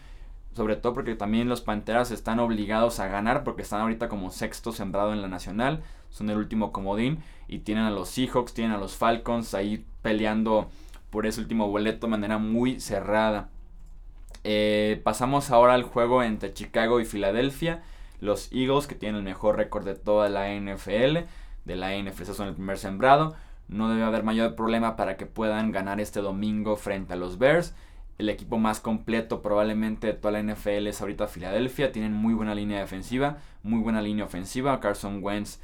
Sobre 0.53 0.75
todo 0.75 0.93
porque 0.93 1.15
también 1.15 1.47
los 1.47 1.61
Panteras 1.61 2.11
están 2.11 2.39
obligados 2.39 2.99
a 2.99 3.07
ganar 3.07 3.45
porque 3.45 3.61
están 3.61 3.81
ahorita 3.81 4.09
como 4.09 4.29
sexto 4.29 4.73
sembrado 4.73 5.13
en 5.13 5.21
la 5.21 5.29
nacional. 5.29 5.83
Son 6.09 6.29
el 6.29 6.37
último 6.37 6.73
comodín. 6.73 7.19
Y 7.47 7.59
tienen 7.59 7.85
a 7.85 7.91
los 7.91 8.09
Seahawks, 8.09 8.53
tienen 8.53 8.73
a 8.73 8.77
los 8.77 8.95
Falcons 8.95 9.53
ahí 9.53 9.85
peleando 10.01 10.69
por 11.15 11.25
ese 11.25 11.39
último 11.39 11.69
boleto 11.69 12.07
de 12.07 12.11
manera 12.11 12.39
muy 12.39 12.81
cerrada. 12.81 13.47
Eh, 14.43 14.99
pasamos 15.05 15.49
ahora 15.49 15.73
al 15.73 15.83
juego 15.83 16.21
entre 16.23 16.51
Chicago 16.51 16.99
y 16.99 17.05
Filadelfia. 17.05 17.83
Los 18.19 18.51
Eagles, 18.51 18.85
que 18.85 18.95
tienen 18.95 19.19
el 19.19 19.23
mejor 19.23 19.55
récord 19.55 19.85
de 19.85 19.95
toda 19.95 20.27
la 20.27 20.53
NFL, 20.53 21.19
de 21.63 21.75
la 21.77 21.97
NFC 21.97 22.25
son 22.33 22.49
el 22.49 22.55
primer 22.55 22.77
sembrado. 22.77 23.33
No 23.69 23.87
debe 23.87 24.03
haber 24.03 24.23
mayor 24.23 24.55
problema 24.55 24.97
para 24.97 25.15
que 25.15 25.25
puedan 25.25 25.71
ganar 25.71 26.01
este 26.01 26.19
domingo 26.19 26.75
frente 26.75 27.13
a 27.13 27.15
los 27.15 27.37
Bears. 27.37 27.73
El 28.17 28.27
equipo 28.27 28.57
más 28.57 28.81
completo 28.81 29.41
probablemente 29.41 30.07
de 30.07 30.13
toda 30.15 30.33
la 30.33 30.43
NFL 30.43 30.87
es 30.87 30.99
ahorita 30.99 31.27
Filadelfia. 31.27 31.93
Tienen 31.93 32.11
muy 32.11 32.33
buena 32.33 32.55
línea 32.55 32.81
defensiva, 32.81 33.37
muy 33.63 33.79
buena 33.79 34.01
línea 34.01 34.25
ofensiva. 34.25 34.81
Carson 34.81 35.23
Wentz 35.23 35.61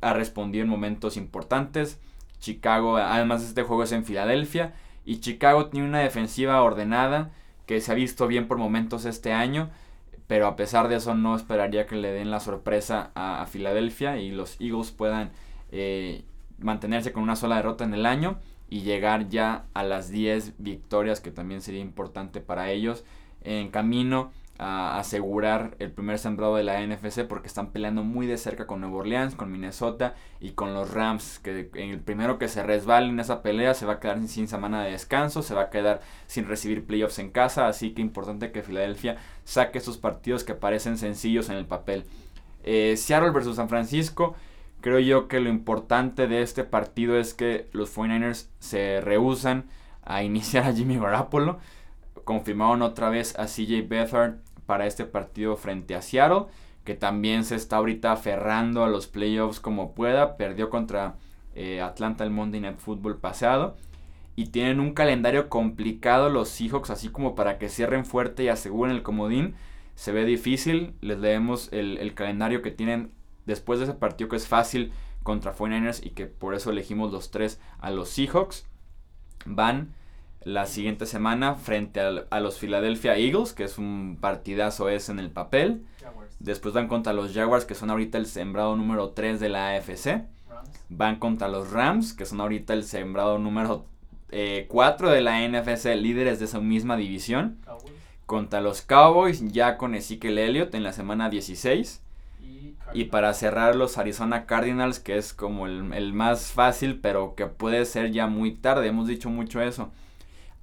ha 0.00 0.14
respondido 0.14 0.64
en 0.64 0.70
momentos 0.70 1.18
importantes. 1.18 2.00
Chicago, 2.40 2.96
además 2.96 3.44
este 3.44 3.64
juego 3.64 3.82
es 3.82 3.92
en 3.92 4.06
Filadelfia. 4.06 4.72
Y 5.04 5.20
Chicago 5.20 5.66
tiene 5.66 5.88
una 5.88 6.00
defensiva 6.00 6.62
ordenada 6.62 7.30
que 7.66 7.80
se 7.80 7.92
ha 7.92 7.94
visto 7.94 8.26
bien 8.26 8.48
por 8.48 8.58
momentos 8.58 9.04
este 9.04 9.32
año. 9.32 9.70
Pero 10.26 10.46
a 10.46 10.56
pesar 10.56 10.88
de 10.88 10.96
eso 10.96 11.14
no 11.14 11.36
esperaría 11.36 11.86
que 11.86 11.96
le 11.96 12.10
den 12.10 12.30
la 12.30 12.40
sorpresa 12.40 13.10
a, 13.14 13.44
Filadelfia 13.46 14.16
y 14.16 14.30
los 14.30 14.58
Eagles 14.60 14.90
puedan 14.90 15.30
eh, 15.70 16.24
mantenerse 16.58 17.12
con 17.12 17.22
una 17.22 17.36
sola 17.36 17.56
derrota 17.56 17.84
en 17.84 17.92
el 17.92 18.06
año 18.06 18.38
y 18.70 18.80
llegar 18.80 19.28
ya 19.28 19.66
a 19.74 19.82
las 19.82 20.10
10 20.10 20.54
victorias 20.58 21.20
que 21.20 21.30
también 21.30 21.60
sería 21.60 21.80
importante 21.80 22.40
para 22.40 22.70
ellos 22.70 23.04
en 23.42 23.70
camino 23.70 24.32
a 24.58 24.98
asegurar 24.98 25.74
el 25.80 25.90
primer 25.90 26.18
sembrado 26.18 26.54
de 26.54 26.62
la 26.62 26.80
NFC 26.80 27.24
porque 27.26 27.48
están 27.48 27.72
peleando 27.72 28.04
muy 28.04 28.26
de 28.26 28.38
cerca 28.38 28.66
con 28.66 28.80
Nueva 28.80 28.98
Orleans, 28.98 29.34
con 29.34 29.50
Minnesota 29.50 30.14
y 30.38 30.52
con 30.52 30.74
los 30.74 30.92
Rams, 30.92 31.40
que 31.40 31.70
en 31.74 31.90
el 31.90 32.00
primero 32.00 32.38
que 32.38 32.46
se 32.46 32.62
resbale 32.62 33.08
en 33.08 33.18
esa 33.18 33.42
pelea 33.42 33.74
se 33.74 33.84
va 33.84 33.94
a 33.94 34.00
quedar 34.00 34.22
sin 34.28 34.46
semana 34.46 34.84
de 34.84 34.92
descanso, 34.92 35.42
se 35.42 35.54
va 35.54 35.62
a 35.62 35.70
quedar 35.70 36.02
sin 36.28 36.46
recibir 36.46 36.86
playoffs 36.86 37.18
en 37.18 37.30
casa, 37.30 37.66
así 37.66 37.94
que 37.94 38.02
importante 38.02 38.52
que 38.52 38.62
Filadelfia 38.62 39.16
saque 39.42 39.78
esos 39.78 39.98
partidos 39.98 40.44
que 40.44 40.54
parecen 40.54 40.98
sencillos 40.98 41.48
en 41.48 41.56
el 41.56 41.66
papel. 41.66 42.04
Eh, 42.62 42.96
Seattle 42.96 43.30
versus 43.30 43.56
San 43.56 43.68
Francisco, 43.68 44.36
creo 44.80 45.00
yo 45.00 45.26
que 45.26 45.40
lo 45.40 45.50
importante 45.50 46.28
de 46.28 46.42
este 46.42 46.62
partido 46.62 47.18
es 47.18 47.34
que 47.34 47.68
los 47.72 47.94
49ers 47.94 48.48
se 48.60 49.00
rehusan 49.00 49.64
a 50.02 50.22
iniciar 50.24 50.64
a 50.64 50.72
Jimmy 50.72 50.96
Garoppolo 50.96 51.58
confirmaron 52.24 52.82
otra 52.82 53.10
vez 53.10 53.38
a 53.38 53.46
CJ 53.46 53.88
Beathard 53.88 54.38
para 54.66 54.86
este 54.86 55.04
partido 55.04 55.56
frente 55.56 55.94
a 55.94 56.02
Seattle, 56.02 56.46
que 56.84 56.94
también 56.94 57.44
se 57.44 57.56
está 57.56 57.76
ahorita 57.76 58.12
aferrando 58.12 58.84
a 58.84 58.88
los 58.88 59.06
playoffs 59.06 59.60
como 59.60 59.94
pueda. 59.94 60.36
Perdió 60.36 60.70
contra 60.70 61.16
eh, 61.54 61.80
Atlanta 61.80 62.24
el 62.24 62.30
Monday 62.30 62.60
Night 62.60 62.78
Football 62.78 63.18
pasado. 63.18 63.76
Y 64.36 64.46
tienen 64.46 64.80
un 64.80 64.94
calendario 64.94 65.48
complicado 65.48 66.28
los 66.28 66.48
Seahawks, 66.48 66.90
así 66.90 67.08
como 67.08 67.34
para 67.34 67.58
que 67.58 67.68
cierren 67.68 68.04
fuerte 68.04 68.44
y 68.44 68.48
aseguren 68.48 68.94
el 68.94 69.02
comodín. 69.02 69.54
Se 69.94 70.12
ve 70.12 70.24
difícil. 70.24 70.94
Les 71.00 71.18
leemos 71.18 71.72
el, 71.72 71.98
el 71.98 72.14
calendario 72.14 72.60
que 72.60 72.72
tienen 72.72 73.12
después 73.46 73.78
de 73.78 73.84
ese 73.84 73.94
partido 73.94 74.28
que 74.28 74.36
es 74.36 74.48
fácil 74.48 74.92
contra 75.22 75.54
49ers 75.54 76.04
y 76.04 76.10
que 76.10 76.26
por 76.26 76.54
eso 76.54 76.70
elegimos 76.70 77.12
los 77.12 77.30
tres 77.30 77.60
a 77.78 77.90
los 77.90 78.08
Seahawks. 78.10 78.66
Van 79.46 79.94
la 80.44 80.66
siguiente 80.66 81.06
semana 81.06 81.54
frente 81.54 82.00
a, 82.00 82.40
los 82.40 82.58
Philadelphia 82.58 83.16
Eagles, 83.16 83.54
que 83.54 83.64
es 83.64 83.78
un 83.78 84.18
partidazo 84.20 84.90
es 84.90 85.08
en 85.08 85.18
el 85.18 85.30
papel. 85.30 85.86
Después 86.38 86.74
van 86.74 86.86
contra 86.86 87.14
los 87.14 87.32
Jaguars, 87.32 87.64
que 87.64 87.74
son 87.74 87.90
ahorita 87.90 88.18
el 88.18 88.26
sembrado 88.26 88.76
número 88.76 89.10
3 89.10 89.40
de 89.40 89.48
la 89.48 89.70
AFC. 89.70 90.26
Van 90.90 91.16
contra 91.16 91.48
los 91.48 91.70
Rams, 91.70 92.12
que 92.12 92.26
son 92.26 92.40
ahorita 92.40 92.74
el 92.74 92.84
sembrado 92.84 93.38
número 93.38 93.86
4 94.68 95.10
eh, 95.10 95.14
de 95.14 95.20
la 95.22 95.48
NFC, 95.48 95.96
líderes 95.96 96.38
de 96.38 96.44
esa 96.44 96.60
misma 96.60 96.96
división. 96.98 97.58
Contra 98.26 98.60
los 98.60 98.82
Cowboys, 98.82 99.50
ya 99.52 99.78
con 99.78 99.94
Ezekiel 99.94 100.38
Elliott 100.38 100.74
en 100.74 100.82
la 100.82 100.92
semana 100.92 101.30
16. 101.30 102.02
Y, 102.92 103.04
para 103.04 103.32
cerrar 103.32 103.74
los 103.74 103.96
Arizona 103.96 104.44
Cardinals, 104.44 105.00
que 105.00 105.16
es 105.16 105.32
como 105.32 105.66
el, 105.66 105.92
el 105.94 106.12
más 106.12 106.52
fácil, 106.52 107.00
pero 107.00 107.34
que 107.34 107.46
puede 107.46 107.86
ser 107.86 108.12
ya 108.12 108.26
muy 108.26 108.54
tarde. 108.54 108.86
Hemos 108.86 109.08
dicho 109.08 109.30
mucho 109.30 109.62
eso 109.62 109.90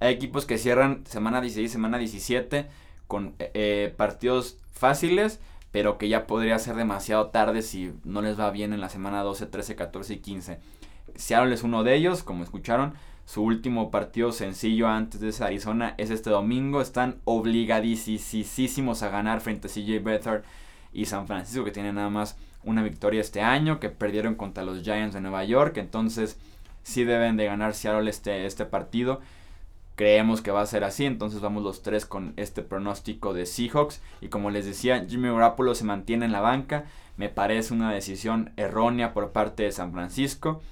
hay 0.02 0.14
equipos 0.14 0.46
que 0.46 0.58
cierran 0.58 1.06
semana 1.06 1.40
16, 1.40 1.70
semana 1.70 1.98
17 1.98 2.66
con 3.06 3.34
eh, 3.38 3.50
eh, 3.54 3.94
partidos 3.96 4.58
fáciles, 4.72 5.38
pero 5.70 5.96
que 5.96 6.08
ya 6.08 6.26
podría 6.26 6.58
ser 6.58 6.74
demasiado 6.76 7.28
tarde 7.28 7.62
si 7.62 7.92
no 8.04 8.20
les 8.20 8.38
va 8.38 8.50
bien 8.50 8.72
en 8.72 8.80
la 8.80 8.88
semana 8.88 9.22
12, 9.22 9.46
13, 9.46 9.76
14 9.76 10.14
y 10.14 10.18
15. 10.18 10.58
Seattle 11.14 11.54
es 11.54 11.62
uno 11.62 11.84
de 11.84 11.94
ellos, 11.94 12.22
como 12.22 12.42
escucharon. 12.42 12.94
Su 13.24 13.42
último 13.42 13.90
partido 13.90 14.32
sencillo 14.32 14.88
antes 14.88 15.20
de 15.20 15.28
esa 15.28 15.46
Arizona 15.46 15.94
es 15.98 16.10
este 16.10 16.30
domingo. 16.30 16.80
Están 16.80 17.20
obligadísimos 17.24 19.02
a 19.02 19.08
ganar 19.08 19.40
frente 19.40 19.68
a 19.68 19.70
CJ 19.70 20.02
Beathard 20.02 20.42
y 20.92 21.06
San 21.06 21.26
Francisco, 21.26 21.64
que 21.64 21.70
tienen 21.70 21.94
nada 21.94 22.10
más 22.10 22.36
una 22.64 22.82
victoria 22.82 23.20
este 23.20 23.40
año, 23.40 23.78
que 23.78 23.88
perdieron 23.88 24.34
contra 24.34 24.64
los 24.64 24.82
Giants 24.82 25.14
de 25.14 25.20
Nueva 25.20 25.44
York. 25.44 25.76
Entonces, 25.76 26.38
sí 26.82 27.04
deben 27.04 27.36
de 27.36 27.44
ganar 27.44 27.74
Seattle 27.74 28.10
este, 28.10 28.46
este 28.46 28.64
partido. 28.64 29.20
Creemos 29.94 30.40
que 30.40 30.50
va 30.50 30.62
a 30.62 30.66
ser 30.66 30.84
así, 30.84 31.04
entonces 31.04 31.40
vamos 31.40 31.62
los 31.62 31.82
tres 31.82 32.06
con 32.06 32.32
este 32.36 32.62
pronóstico 32.62 33.34
de 33.34 33.44
Seahawks. 33.44 34.00
Y 34.20 34.28
como 34.28 34.50
les 34.50 34.64
decía, 34.64 35.04
Jimmy 35.06 35.28
Garoppolo 35.28 35.74
se 35.74 35.84
mantiene 35.84 36.24
en 36.24 36.32
la 36.32 36.40
banca. 36.40 36.86
Me 37.16 37.28
parece 37.28 37.74
una 37.74 37.92
decisión 37.92 38.52
errónea 38.56 39.12
por 39.12 39.32
parte 39.32 39.64
de 39.64 39.72
San 39.72 39.92
Francisco. 39.92 40.62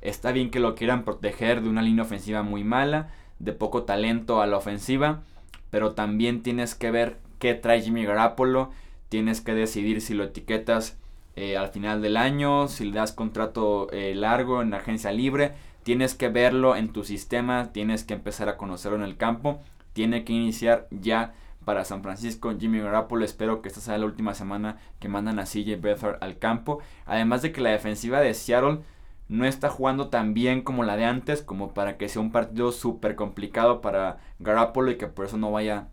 Está 0.00 0.30
bien 0.30 0.50
que 0.50 0.60
lo 0.60 0.76
quieran 0.76 1.04
proteger 1.04 1.60
de 1.60 1.68
una 1.68 1.82
línea 1.82 2.04
ofensiva 2.04 2.44
muy 2.44 2.62
mala, 2.62 3.10
de 3.40 3.52
poco 3.52 3.82
talento 3.82 4.40
a 4.40 4.46
la 4.46 4.56
ofensiva, 4.56 5.22
pero 5.70 5.92
también 5.92 6.42
tienes 6.42 6.76
que 6.76 6.92
ver 6.92 7.18
qué 7.40 7.54
trae 7.54 7.82
Jimmy 7.82 8.04
Garoppolo. 8.04 8.70
Tienes 9.08 9.40
que 9.40 9.54
decidir 9.54 10.00
si 10.00 10.14
lo 10.14 10.22
etiquetas 10.22 10.96
eh, 11.34 11.56
al 11.56 11.68
final 11.68 12.00
del 12.00 12.16
año, 12.16 12.68
si 12.68 12.84
le 12.84 12.92
das 12.92 13.10
contrato 13.10 13.90
eh, 13.90 14.14
largo 14.14 14.62
en 14.62 14.72
agencia 14.72 15.10
libre 15.10 15.52
Tienes 15.88 16.14
que 16.14 16.28
verlo 16.28 16.76
en 16.76 16.92
tu 16.92 17.02
sistema, 17.02 17.72
tienes 17.72 18.04
que 18.04 18.12
empezar 18.12 18.50
a 18.50 18.58
conocerlo 18.58 18.98
en 18.98 19.04
el 19.04 19.16
campo. 19.16 19.58
Tiene 19.94 20.22
que 20.22 20.34
iniciar 20.34 20.86
ya 20.90 21.32
para 21.64 21.86
San 21.86 22.02
Francisco, 22.02 22.54
Jimmy 22.60 22.78
Garoppolo. 22.80 23.24
Espero 23.24 23.62
que 23.62 23.68
esta 23.68 23.80
sea 23.80 23.96
la 23.96 24.04
última 24.04 24.34
semana 24.34 24.76
que 24.98 25.08
mandan 25.08 25.38
a 25.38 25.44
CJ 25.44 25.80
Beathard 25.80 26.18
al 26.20 26.36
campo. 26.36 26.82
Además 27.06 27.40
de 27.40 27.52
que 27.52 27.62
la 27.62 27.70
defensiva 27.70 28.20
de 28.20 28.34
Seattle 28.34 28.80
no 29.28 29.46
está 29.46 29.70
jugando 29.70 30.08
tan 30.08 30.34
bien 30.34 30.60
como 30.60 30.84
la 30.84 30.98
de 30.98 31.06
antes, 31.06 31.40
como 31.40 31.72
para 31.72 31.96
que 31.96 32.10
sea 32.10 32.20
un 32.20 32.32
partido 32.32 32.70
súper 32.70 33.14
complicado 33.14 33.80
para 33.80 34.18
Garoppolo 34.40 34.90
y 34.90 34.98
que 34.98 35.06
por 35.06 35.24
eso 35.24 35.38
no 35.38 35.50
vaya 35.52 35.88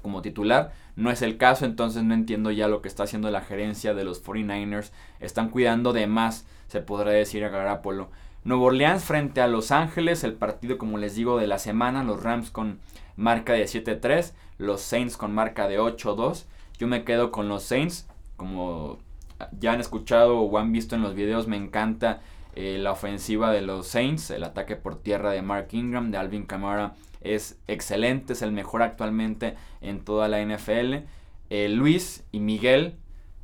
como 0.00 0.22
titular. 0.22 0.70
No 0.94 1.10
es 1.10 1.22
el 1.22 1.38
caso, 1.38 1.64
entonces 1.64 2.04
no 2.04 2.14
entiendo 2.14 2.52
ya 2.52 2.68
lo 2.68 2.82
que 2.82 2.88
está 2.88 3.02
haciendo 3.02 3.32
la 3.32 3.40
gerencia 3.40 3.94
de 3.94 4.04
los 4.04 4.24
49ers. 4.24 4.92
Están 5.18 5.48
cuidando 5.48 5.92
de 5.92 6.06
más, 6.06 6.46
se 6.68 6.80
podría 6.82 7.14
decir, 7.14 7.44
a 7.44 7.48
Garapolo. 7.48 8.10
Nuevo 8.44 8.66
Orleans 8.66 9.04
frente 9.04 9.40
a 9.40 9.46
Los 9.46 9.70
Ángeles, 9.70 10.24
el 10.24 10.34
partido 10.34 10.78
como 10.78 10.98
les 10.98 11.14
digo 11.14 11.38
de 11.38 11.46
la 11.46 11.58
semana, 11.58 12.04
los 12.04 12.22
Rams 12.22 12.50
con 12.50 12.80
marca 13.16 13.52
de 13.52 13.64
7-3, 13.64 14.32
los 14.58 14.80
Saints 14.80 15.16
con 15.16 15.34
marca 15.34 15.68
de 15.68 15.80
8-2. 15.80 16.44
Yo 16.78 16.86
me 16.86 17.04
quedo 17.04 17.30
con 17.30 17.48
los 17.48 17.64
Saints, 17.64 18.06
como 18.36 18.98
ya 19.58 19.72
han 19.72 19.80
escuchado 19.80 20.40
o 20.40 20.58
han 20.58 20.72
visto 20.72 20.96
en 20.96 21.02
los 21.02 21.14
videos, 21.14 21.46
me 21.46 21.56
encanta 21.56 22.20
eh, 22.54 22.78
la 22.78 22.92
ofensiva 22.92 23.50
de 23.52 23.62
los 23.62 23.86
Saints, 23.86 24.30
el 24.30 24.44
ataque 24.44 24.76
por 24.76 25.00
tierra 25.00 25.30
de 25.32 25.42
Mark 25.42 25.68
Ingram, 25.72 26.10
de 26.10 26.18
Alvin 26.18 26.46
Kamara 26.46 26.94
es 27.20 27.58
excelente, 27.66 28.32
es 28.32 28.42
el 28.42 28.52
mejor 28.52 28.82
actualmente 28.82 29.56
en 29.80 30.04
toda 30.04 30.28
la 30.28 30.42
NFL. 30.42 31.04
Eh, 31.50 31.68
Luis 31.68 32.24
y 32.32 32.40
Miguel 32.40 32.94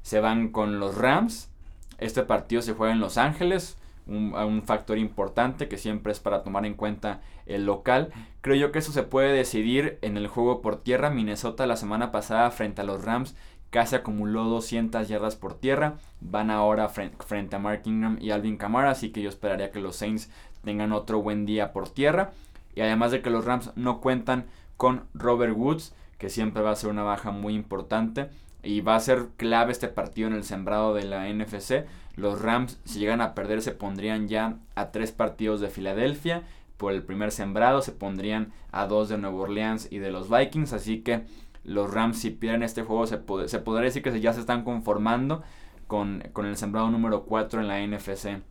se 0.02 0.20
van 0.20 0.48
con 0.48 0.78
los 0.80 0.96
Rams. 0.96 1.50
Este 1.98 2.22
partido 2.22 2.62
se 2.62 2.74
juega 2.74 2.92
en 2.92 3.00
Los 3.00 3.18
Ángeles, 3.18 3.78
un, 4.06 4.62
factor 4.64 4.98
importante 4.98 5.68
que 5.68 5.78
siempre 5.78 6.12
es 6.12 6.20
para 6.20 6.42
tomar 6.42 6.66
en 6.66 6.74
cuenta 6.74 7.20
el 7.46 7.66
local. 7.66 8.12
Creo 8.40 8.56
yo 8.56 8.72
que 8.72 8.78
eso 8.78 8.92
se 8.92 9.02
puede 9.02 9.32
decidir 9.32 9.98
en 10.02 10.16
el 10.16 10.28
juego 10.28 10.60
por 10.60 10.82
tierra. 10.82 11.10
Minnesota 11.10 11.66
la 11.66 11.76
semana 11.76 12.12
pasada 12.12 12.50
frente 12.50 12.82
a 12.82 12.84
los 12.84 13.04
Rams 13.04 13.34
casi 13.70 13.96
acumuló 13.96 14.44
200 14.44 15.08
yardas 15.08 15.36
por 15.36 15.54
tierra. 15.54 15.94
Van 16.20 16.50
ahora 16.50 16.88
frente 16.88 17.56
a 17.56 17.58
Mark 17.58 17.82
Ingram 17.86 18.18
y 18.20 18.30
Alvin 18.30 18.56
Kamara, 18.56 18.90
así 18.90 19.10
que 19.10 19.20
yo 19.20 19.28
esperaría 19.28 19.72
que 19.72 19.80
los 19.80 19.96
Saints 19.96 20.30
tengan 20.62 20.92
otro 20.92 21.22
buen 21.22 21.44
día 21.44 21.72
por 21.72 21.88
tierra. 21.88 22.32
Y 22.74 22.82
además 22.82 23.10
de 23.10 23.22
que 23.22 23.30
los 23.30 23.44
Rams 23.44 23.72
no 23.76 24.00
cuentan 24.00 24.46
con 24.76 25.04
Robert 25.14 25.56
Woods, 25.56 25.94
que 26.18 26.28
siempre 26.28 26.62
va 26.62 26.70
a 26.70 26.76
ser 26.76 26.90
una 26.90 27.02
baja 27.02 27.30
muy 27.30 27.54
importante. 27.54 28.30
Y 28.64 28.80
va 28.80 28.96
a 28.96 29.00
ser 29.00 29.28
clave 29.36 29.72
este 29.72 29.88
partido 29.88 30.28
en 30.28 30.34
el 30.34 30.44
sembrado 30.44 30.94
de 30.94 31.04
la 31.04 31.28
NFC. 31.28 31.84
Los 32.16 32.40
Rams, 32.40 32.80
si 32.84 32.98
llegan 32.98 33.20
a 33.20 33.34
perder, 33.34 33.62
se 33.62 33.72
pondrían 33.72 34.28
ya 34.28 34.56
a 34.74 34.90
tres 34.90 35.12
partidos 35.12 35.60
de 35.60 35.68
Filadelfia. 35.68 36.42
Por 36.76 36.92
el 36.92 37.02
primer 37.02 37.30
sembrado 37.30 37.82
se 37.82 37.92
pondrían 37.92 38.52
a 38.72 38.86
dos 38.86 39.08
de 39.08 39.18
Nueva 39.18 39.36
Orleans 39.36 39.88
y 39.90 39.98
de 39.98 40.10
los 40.10 40.30
Vikings. 40.30 40.72
Así 40.72 41.00
que 41.00 41.24
los 41.64 41.92
Rams, 41.92 42.18
si 42.18 42.30
pierden 42.30 42.62
este 42.62 42.82
juego, 42.82 43.06
se, 43.06 43.20
se 43.46 43.58
podría 43.58 43.84
decir 43.84 44.02
que 44.02 44.20
ya 44.20 44.32
se 44.32 44.40
están 44.40 44.64
conformando 44.64 45.42
con, 45.86 46.22
con 46.32 46.46
el 46.46 46.56
sembrado 46.56 46.90
número 46.90 47.24
4 47.24 47.60
en 47.60 47.68
la 47.68 47.86
NFC. 47.86 48.42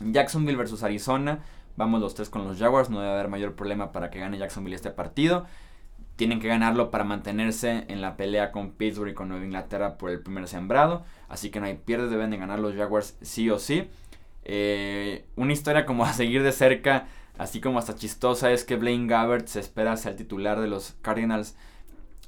Jacksonville 0.00 0.56
versus 0.56 0.82
Arizona. 0.82 1.40
Vamos 1.76 2.00
los 2.00 2.14
tres 2.14 2.28
con 2.28 2.46
los 2.46 2.58
Jaguars, 2.58 2.90
no 2.90 3.00
debe 3.00 3.12
haber 3.12 3.28
mayor 3.28 3.54
problema 3.54 3.92
para 3.92 4.10
que 4.10 4.18
gane 4.18 4.38
Jacksonville 4.38 4.76
este 4.76 4.90
partido. 4.90 5.46
Tienen 6.16 6.40
que 6.40 6.48
ganarlo 6.48 6.90
para 6.90 7.04
mantenerse 7.04 7.84
en 7.88 8.00
la 8.00 8.16
pelea 8.16 8.52
con 8.52 8.72
Pittsburgh 8.72 9.10
y 9.10 9.14
con 9.14 9.28
Nueva 9.28 9.44
Inglaterra 9.44 9.98
por 9.98 10.10
el 10.10 10.20
primer 10.20 10.46
sembrado. 10.46 11.04
Así 11.28 11.50
que 11.50 11.60
no 11.60 11.66
hay 11.66 11.74
pierde, 11.74 12.08
deben 12.08 12.30
de 12.30 12.36
ganar 12.36 12.58
los 12.58 12.74
Jaguars 12.74 13.16
sí 13.22 13.50
o 13.50 13.58
sí. 13.58 13.88
Eh, 14.44 15.24
una 15.36 15.52
historia 15.52 15.86
como 15.86 16.04
a 16.06 16.12
seguir 16.12 16.42
de 16.42 16.52
cerca, 16.52 17.06
así 17.38 17.60
como 17.60 17.78
hasta 17.78 17.94
chistosa, 17.94 18.52
es 18.52 18.64
que 18.64 18.76
Blaine 18.76 19.06
Gabbert 19.06 19.46
se 19.46 19.60
espera 19.60 19.96
ser 19.96 20.12
el 20.12 20.18
titular 20.18 20.60
de 20.60 20.68
los 20.68 20.94
Cardinals 21.02 21.56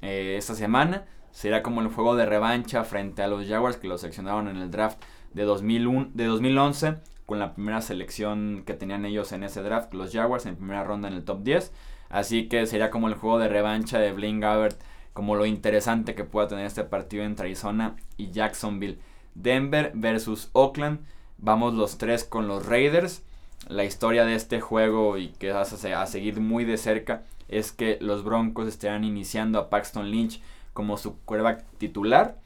eh, 0.02 0.36
esta 0.38 0.54
semana. 0.54 1.04
Será 1.30 1.62
como 1.62 1.80
el 1.80 1.88
juego 1.88 2.14
de 2.14 2.26
revancha 2.26 2.84
frente 2.84 3.22
a 3.22 3.28
los 3.28 3.46
Jaguars 3.46 3.76
que 3.76 3.88
lo 3.88 3.98
seleccionaron 3.98 4.48
en 4.48 4.56
el 4.56 4.70
draft 4.70 5.02
de, 5.32 5.42
2001, 5.42 6.10
de 6.14 6.26
2011 6.26 6.94
con 7.26 7.38
la 7.38 7.54
primera 7.54 7.80
selección 7.80 8.62
que 8.66 8.74
tenían 8.74 9.04
ellos 9.04 9.32
en 9.32 9.44
ese 9.44 9.62
draft, 9.62 9.94
los 9.94 10.12
Jaguars 10.12 10.46
en 10.46 10.56
primera 10.56 10.84
ronda 10.84 11.08
en 11.08 11.14
el 11.14 11.24
top 11.24 11.42
10. 11.42 11.72
Así 12.14 12.46
que 12.46 12.64
sería 12.66 12.92
como 12.92 13.08
el 13.08 13.14
juego 13.16 13.40
de 13.40 13.48
revancha 13.48 13.98
de 13.98 14.12
Blaine 14.12 14.38
Gabbert, 14.38 14.80
como 15.12 15.34
lo 15.34 15.46
interesante 15.46 16.14
que 16.14 16.22
pueda 16.22 16.46
tener 16.46 16.64
este 16.64 16.84
partido 16.84 17.24
entre 17.24 17.46
Arizona 17.46 17.96
y 18.16 18.30
Jacksonville. 18.30 19.00
Denver 19.34 19.90
versus 19.94 20.48
Oakland. 20.52 21.00
Vamos 21.38 21.74
los 21.74 21.98
tres 21.98 22.22
con 22.22 22.46
los 22.46 22.66
Raiders. 22.66 23.24
La 23.66 23.82
historia 23.82 24.24
de 24.24 24.36
este 24.36 24.60
juego 24.60 25.18
y 25.18 25.30
que 25.30 25.50
vas 25.50 25.72
a 25.72 26.06
seguir 26.06 26.38
muy 26.38 26.64
de 26.64 26.76
cerca 26.76 27.24
es 27.48 27.72
que 27.72 27.98
los 28.00 28.22
Broncos 28.22 28.68
estarán 28.68 29.02
iniciando 29.02 29.58
a 29.58 29.68
Paxton 29.68 30.12
Lynch 30.12 30.40
como 30.72 30.96
su 30.98 31.18
quarterback 31.22 31.64
titular. 31.78 32.38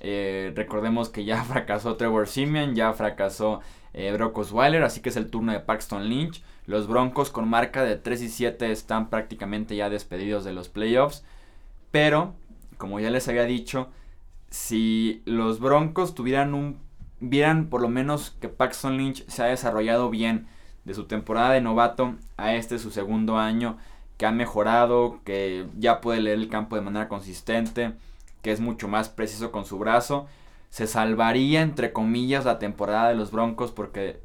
Eh, 0.00 0.52
recordemos 0.56 1.10
que 1.10 1.24
ya 1.24 1.44
fracasó 1.44 1.94
Trevor 1.94 2.26
Simeon, 2.26 2.74
ya 2.74 2.92
fracasó 2.92 3.60
eh, 3.92 4.10
Brock 4.10 4.38
Osweiler, 4.38 4.82
así 4.82 5.00
que 5.00 5.10
es 5.10 5.16
el 5.16 5.30
turno 5.30 5.52
de 5.52 5.60
Paxton 5.60 6.08
Lynch. 6.08 6.42
Los 6.66 6.86
Broncos 6.86 7.30
con 7.30 7.48
marca 7.48 7.82
de 7.84 7.96
3 7.96 8.22
y 8.22 8.28
7 8.28 8.70
están 8.70 9.10
prácticamente 9.10 9.76
ya 9.76 9.90
despedidos 9.90 10.44
de 10.44 10.52
los 10.52 10.68
playoffs. 10.68 11.24
Pero, 11.90 12.34
como 12.78 13.00
ya 13.00 13.10
les 13.10 13.28
había 13.28 13.44
dicho, 13.44 13.88
si 14.50 15.22
los 15.24 15.60
Broncos 15.60 16.14
tuvieran 16.14 16.54
un. 16.54 16.78
vieran 17.20 17.68
por 17.68 17.80
lo 17.80 17.88
menos 17.88 18.30
que 18.40 18.48
Paxton 18.48 18.96
Lynch 18.96 19.26
se 19.28 19.42
ha 19.42 19.46
desarrollado 19.46 20.10
bien 20.10 20.46
de 20.84 20.94
su 20.94 21.04
temporada 21.04 21.52
de 21.52 21.60
novato 21.60 22.16
a 22.36 22.54
este 22.54 22.78
su 22.78 22.90
segundo 22.90 23.38
año, 23.38 23.78
que 24.16 24.26
ha 24.26 24.32
mejorado, 24.32 25.20
que 25.24 25.66
ya 25.78 26.00
puede 26.00 26.20
leer 26.20 26.38
el 26.38 26.48
campo 26.48 26.76
de 26.76 26.82
manera 26.82 27.08
consistente, 27.08 27.92
que 28.42 28.52
es 28.52 28.60
mucho 28.60 28.88
más 28.88 29.08
preciso 29.08 29.52
con 29.52 29.64
su 29.64 29.78
brazo 29.78 30.26
se 30.72 30.86
salvaría 30.86 31.60
entre 31.60 31.92
comillas 31.92 32.46
la 32.46 32.58
temporada 32.58 33.10
de 33.10 33.14
los 33.14 33.30
Broncos 33.30 33.70
porque 33.72 34.20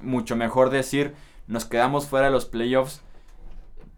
mucho 0.00 0.36
mejor 0.36 0.70
decir 0.70 1.14
nos 1.50 1.66
quedamos 1.66 2.06
fuera 2.06 2.26
de 2.26 2.32
los 2.32 2.46
playoffs 2.46 3.02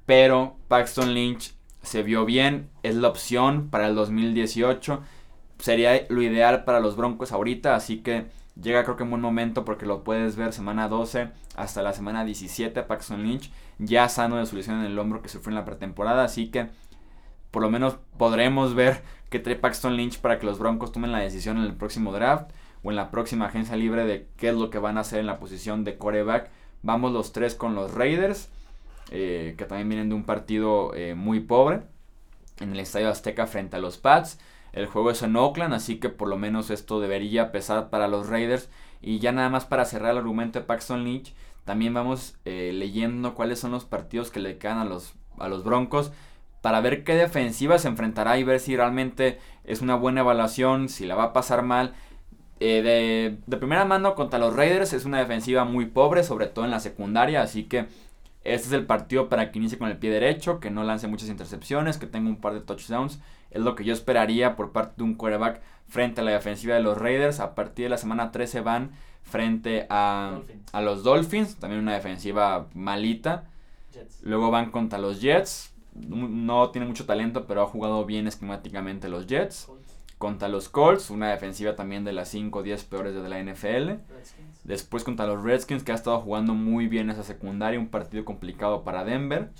pero 0.07 0.57
Paxton 0.69 1.15
Lynch 1.15 1.55
se 1.83 2.03
vio 2.03 2.25
bien, 2.25 2.71
es 2.83 2.97
la 2.97 3.09
opción 3.09 3.69
para 3.71 3.87
el 3.88 3.95
2018, 3.95 5.01
sería 5.59 6.07
lo 6.09 6.23
ideal 6.23 6.65
para 6.65 6.81
los 6.81 6.97
Broncos 6.97 7.33
ahorita, 7.33 7.75
así 7.75 7.99
que 7.99 8.27
llega 8.61 8.85
creo 8.85 8.97
que 8.97 9.05
en 9.05 9.11
buen 9.11 9.23
momento 9.23 9.65
porque 9.65 9.87
lo 9.87 10.05
puedes 10.05 10.37
ver 10.37 10.53
semana 10.53 10.88
12 10.88 11.31
hasta 11.57 11.83
la 11.83 11.93
semana 11.93 12.25
17 12.25 12.83
Paxton 12.83 13.23
Lynch 13.23 13.51
ya 13.79 14.09
sano 14.09 14.37
de 14.37 14.47
su 14.47 14.57
lesión 14.57 14.81
en 14.81 14.87
el 14.87 14.99
hombro 14.99 15.23
que 15.23 15.29
sufrió 15.29 15.51
en 15.51 15.61
la 15.61 15.65
pretemporada, 15.65 16.25
así 16.25 16.51
que 16.51 16.69
por 17.51 17.62
lo 17.62 17.71
menos 17.71 17.97
podremos 18.19 18.75
ver 18.75 19.03
que 19.31 19.38
trae 19.38 19.57
Paxton 19.57 19.97
Lynch 19.97 20.21
para 20.21 20.38
que 20.38 20.47
los 20.47 20.59
Broncos 20.59 20.93
tomen 20.93 21.12
la 21.12 21.21
decisión 21.21 21.59
en 21.59 21.65
el 21.65 21.75
próximo 21.75 22.12
draft 22.12 22.51
o 22.83 22.91
en 22.91 22.97
la 22.97 23.11
próxima 23.11 23.47
agencia 23.47 23.77
libre 23.77 24.05
de 24.05 24.29
qué 24.37 24.49
es 24.49 24.55
lo 24.55 24.71
que 24.71 24.79
van 24.79 24.99
a 24.99 25.03
hacer 25.03 25.21
en 25.21 25.27
la 25.27 25.38
posición 25.38 25.85
de 25.85 25.97
coreback. 25.97 26.51
Vamos 26.83 27.12
los 27.12 27.33
tres 27.33 27.55
con 27.55 27.75
los 27.75 27.95
Raiders, 27.95 28.49
eh, 29.11 29.55
que 29.57 29.64
también 29.64 29.88
vienen 29.88 30.09
de 30.09 30.14
un 30.14 30.25
partido 30.25 30.95
eh, 30.95 31.14
muy 31.14 31.40
pobre 31.40 31.83
en 32.61 32.73
el 32.73 32.81
Estadio 32.81 33.09
Azteca 33.09 33.47
frente 33.47 33.77
a 33.77 33.81
los 33.81 33.99
Pats. 33.99 34.38
El 34.73 34.87
juego 34.87 35.11
es 35.11 35.23
en 35.23 35.37
Oakland, 35.37 35.75
así 35.75 36.01
que 36.01 36.09
por 36.09 36.29
lo 36.29 36.38
menos 36.38 36.71
esto 36.71 37.01
debería 37.01 37.53
pesar 37.53 37.90
para 37.90 38.09
los 38.09 38.29
Raiders. 38.29 38.68
Y 39.01 39.18
ya 39.18 39.33
nada 39.33 39.49
más 39.49 39.64
para 39.64 39.85
cerrar 39.85 40.12
el 40.12 40.18
argumento 40.18 40.59
de 40.59 40.64
Paxton 40.64 41.05
Lynch, 41.05 41.35
también 41.64 41.95
vamos 41.95 42.37
eh, 42.45 42.73
leyendo 42.75 43.35
cuáles 43.35 43.59
son 43.59 43.73
los 43.73 43.85
partidos 43.85 44.31
que 44.31 44.40
le 44.40 44.59
quedan 44.59 44.79
a 44.79 44.85
los, 44.85 45.14
a 45.38 45.49
los 45.49 45.64
Broncos 45.64 46.12
para 46.62 46.81
ver 46.81 47.05
qué 47.05 47.14
defensiva 47.14 47.79
se 47.79 47.88
enfrentará 47.88 48.38
y 48.38 48.45
ver 48.45 48.61
si 48.61 48.77
realmente 48.77 49.38
es 49.64 49.83
una 49.83 49.97
buena 49.97 50.21
evaluación, 50.21 50.88
si 50.88 51.05
la 51.05 51.16
va 51.16 51.25
a 51.25 51.33
pasar 51.33 51.62
mal. 51.62 51.95
Eh, 52.61 53.37
de, 53.47 53.57
primera 53.57 53.85
mano 53.85 54.15
contra 54.15 54.38
los 54.38 54.55
Raiders 54.55 54.93
es 54.93 55.05
una 55.05 55.19
defensiva 55.19 55.65
muy 55.65 55.87
pobre, 55.87 56.23
sobre 56.23 56.47
todo 56.47 56.65
en 56.65 56.71
la 56.71 56.81
secundaria, 56.81 57.43
así 57.43 57.65
que 57.65 57.87
este 58.45 58.69
es 58.69 58.73
el 58.73 58.87
partido 58.87 59.29
para 59.29 59.51
que 59.51 59.59
inicie 59.59 59.79
con 59.79 59.88
el 59.88 59.99
pie 59.99 60.11
derecho, 60.11 60.61
que 60.61 60.71
no 60.71 60.85
lance 60.85 61.09
muchas 61.09 61.29
intercepciones, 61.29 61.99
que 61.99 62.07
tenga 62.07 62.29
un 62.29 62.41
par 62.41 62.55
de 62.55 62.61
touchdowns. 62.61 63.21
Es 63.51 63.62
lo 63.62 63.75
que 63.75 63.85
yo 63.85 63.93
esperaría 63.93 64.57
por 64.57 64.73
parte 64.73 64.95
de 64.97 65.05
un 65.05 65.15
quarterback 65.15 65.61
frente 65.87 66.21
a 66.21 66.25
la 66.25 66.33
defensiva 66.33 66.75
de 66.75 66.83
los 66.83 66.99
Raiders. 66.99 67.41
A 67.41 67.55
partir 67.55 67.85
de 67.85 67.91
la 67.91 67.99
semana 67.99 68.33
13 68.33 68.61
van 68.61 68.93
frente 69.23 69.87
a, 69.91 70.41
a 70.73 70.81
los 70.81 71.05
Dolphins, 71.05 71.57
también 71.57 71.83
una 71.83 71.95
defensiva 71.95 72.67
malita. 72.75 73.45
Luego 74.23 74.51
van 74.51 74.71
contra 74.71 74.99
los 74.99 75.21
Jets, 75.21 75.73
no 75.95 76.71
tiene 76.71 76.87
mucho 76.87 77.05
talento, 77.05 77.47
pero 77.47 77.62
ha 77.62 77.67
jugado 77.67 78.05
bien 78.07 78.27
esquemáticamente 78.27 79.09
los 79.09 79.27
Jets. 79.27 79.69
Contra 80.23 80.47
los 80.47 80.69
Colts, 80.69 81.11
una 81.11 81.31
defensiva 81.31 81.75
también 81.75 82.05
de 82.05 82.13
las 82.13 82.29
5 82.29 82.61
o 82.61 82.63
10 82.63 82.85
peores 82.85 83.13
de 83.13 83.29
la 83.29 83.43
NFL. 83.43 84.01
Después 84.63 85.03
contra 85.03 85.27
los 85.27 85.43
Redskins, 85.43 85.83
que 85.83 85.91
ha 85.91 85.97
estado 85.97 86.21
jugando 86.21 86.55
muy 86.55 86.87
bien 86.87 87.11
esa 87.11 87.25
secundaria, 87.25 87.81
un 87.81 87.89
partido 87.89 88.25
complicado 88.25 88.85
para 88.85 89.03
Denver. 89.03 89.51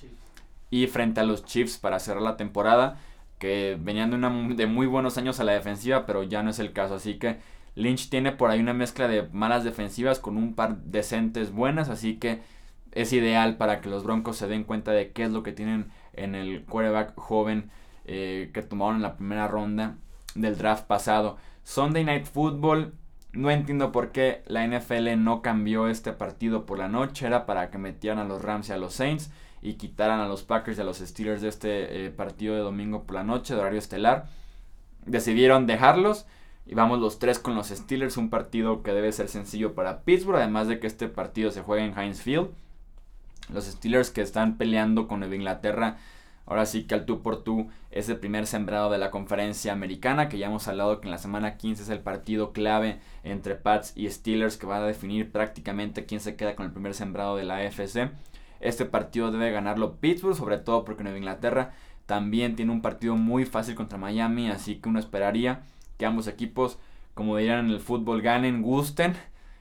Y 0.71 0.87
frente 0.87 1.19
a 1.19 1.25
los 1.25 1.45
Chiefs 1.45 1.79
para 1.79 1.99
cerrar 1.99 2.23
la 2.23 2.37
temporada, 2.37 3.01
que 3.41 3.77
venían 3.77 4.11
de, 4.11 4.17
una, 4.19 4.55
de 4.55 4.69
muy 4.69 4.87
buenos 4.87 5.19
años 5.19 5.41
a 5.41 5.45
la 5.45 5.51
defensiva, 5.51 6.07
pero 6.07 6.23
ya 6.23 6.45
no 6.45 6.51
es 6.51 6.61
el 6.61 6.73
caso. 6.73 6.95
Así 6.95 7.19
que 7.19 7.41
Lynch 7.75 8.09
tiene 8.09 8.31
por 8.31 8.53
ahí 8.53 8.61
una 8.61 8.73
mezcla 8.73 9.09
de 9.09 9.29
malas 9.33 9.65
defensivas 9.65 10.21
con 10.21 10.37
un 10.37 10.55
par 10.55 10.77
decentes 10.77 11.51
buenas, 11.51 11.89
así 11.89 12.19
que 12.19 12.41
es 12.93 13.13
ideal 13.13 13.57
para 13.57 13.81
que 13.81 13.91
los 13.91 14.05
Broncos 14.05 14.37
se 14.37 14.47
den 14.47 14.63
cuenta 14.63 14.93
de 14.93 15.11
qué 15.11 15.25
es 15.25 15.33
lo 15.33 15.43
que 15.43 15.51
tienen 15.51 15.91
en 16.13 16.37
el 16.37 16.63
quarterback 16.67 17.17
joven 17.17 17.73
eh, 18.05 18.53
que 18.55 18.63
tomaron 18.63 18.97
en 18.99 19.03
la 19.03 19.17
primera 19.17 19.49
ronda 19.49 19.97
del 20.35 20.57
draft 20.57 20.87
pasado. 20.87 21.37
Sunday 21.65 22.05
Night 22.05 22.27
Football, 22.27 22.95
No 23.33 23.51
entiendo 23.51 23.93
por 23.93 24.13
qué 24.13 24.43
la 24.47 24.67
NFL 24.67 25.17
no 25.17 25.41
cambió 25.41 25.89
este 25.89 26.13
partido 26.13 26.67
por 26.67 26.79
la 26.79 26.89
noche. 26.89 27.27
Era 27.27 27.47
para 27.47 27.71
que 27.71 27.79
metieran 27.79 28.19
a 28.19 28.25
los 28.25 28.43
Rams 28.43 28.69
y 28.69 28.73
a 28.73 28.77
los 28.77 28.93
Saints 28.93 29.31
y 29.63 29.75
quitaran 29.75 30.21
a 30.21 30.29
los 30.29 30.43
Packers 30.43 30.77
y 30.77 30.81
a 30.83 30.85
los 30.85 30.99
Steelers 30.99 31.41
de 31.41 31.49
este 31.49 32.07
eh, 32.07 32.11
partido 32.11 32.55
de 32.55 32.61
domingo 32.61 33.05
por 33.05 33.15
la 33.15 33.25
noche, 33.25 33.55
de 33.55 33.61
horario 33.61 33.79
estelar. 33.79 34.27
Decidieron 35.07 35.67
dejarlos 35.67 36.27
y 36.67 36.75
vamos 36.75 37.01
los 37.01 37.19
tres 37.19 37.39
con 37.39 37.55
los 37.55 37.69
Steelers, 37.69 38.17
un 38.17 38.29
partido 38.29 38.83
que 38.83 38.93
debe 38.93 39.13
ser 39.13 39.29
sencillo 39.29 39.75
para 39.75 40.03
Pittsburgh, 40.03 40.37
además 40.37 40.69
de 40.69 40.79
que 40.79 40.87
este 40.87 41.09
partido 41.09 41.51
se 41.51 41.63
juega 41.63 41.85
en 41.85 41.99
Heinz 41.99 42.21
Field. 42.21 42.51
Los 43.53 43.65
Steelers 43.65 44.11
que 44.11 44.21
están 44.21 44.57
peleando 44.59 45.09
con 45.09 45.21
Nueva 45.21 45.35
Inglaterra, 45.35 45.99
ahora 46.47 46.67
sí 46.67 46.85
que 46.85 46.95
al 46.95 47.07
tú 47.07 47.23
por 47.23 47.43
tú 47.45 47.69
es 47.91 48.09
el 48.09 48.19
primer 48.19 48.47
sembrado 48.47 48.91
de 48.91 48.99
la 48.99 49.11
conferencia 49.11 49.73
americana, 49.73 50.29
que 50.29 50.39
ya 50.39 50.47
hemos 50.47 50.67
hablado 50.69 51.01
que 51.01 51.07
en 51.07 51.11
la 51.11 51.19
semana 51.19 51.57
15 51.57 51.83
es 51.83 51.89
el 51.89 52.01
partido 52.01 52.53
clave 52.53 52.99
entre 53.23 53.55
Pats 53.55 53.93
y 53.97 54.09
Steelers 54.09 54.57
que 54.57 54.67
va 54.67 54.79
a 54.79 54.87
definir 54.87 55.31
prácticamente 55.31 56.07
quién 56.07 56.21
se 56.21 56.37
queda 56.37 56.57
con 56.57 56.67
el 56.67 56.73
primer 56.73 56.95
sembrado 56.95 57.37
de 57.37 57.45
la 57.45 57.57
AFC. 57.57 58.11
Este 58.61 58.85
partido 58.85 59.31
debe 59.31 59.51
ganarlo 59.51 59.97
Pittsburgh, 59.97 60.37
sobre 60.37 60.59
todo 60.59 60.85
porque 60.85 61.03
Nueva 61.03 61.19
Inglaterra 61.19 61.73
también 62.07 62.57
tiene 62.57 62.73
un 62.73 62.83
partido 62.83 63.17
muy 63.17 63.45
fácil 63.45 63.75
contra 63.75 63.99
Miami, 63.99 64.49
así 64.49 64.77
que 64.77 64.89
uno 64.89 64.99
esperaría 64.99 65.63
que 65.99 66.07
ambos 66.07 66.27
equipos, 66.29 66.79
como 67.15 67.37
dirían 67.37 67.67
en 67.67 67.71
el 67.73 67.81
fútbol, 67.81 68.23
ganen, 68.23 68.63
gusten, 68.63 69.15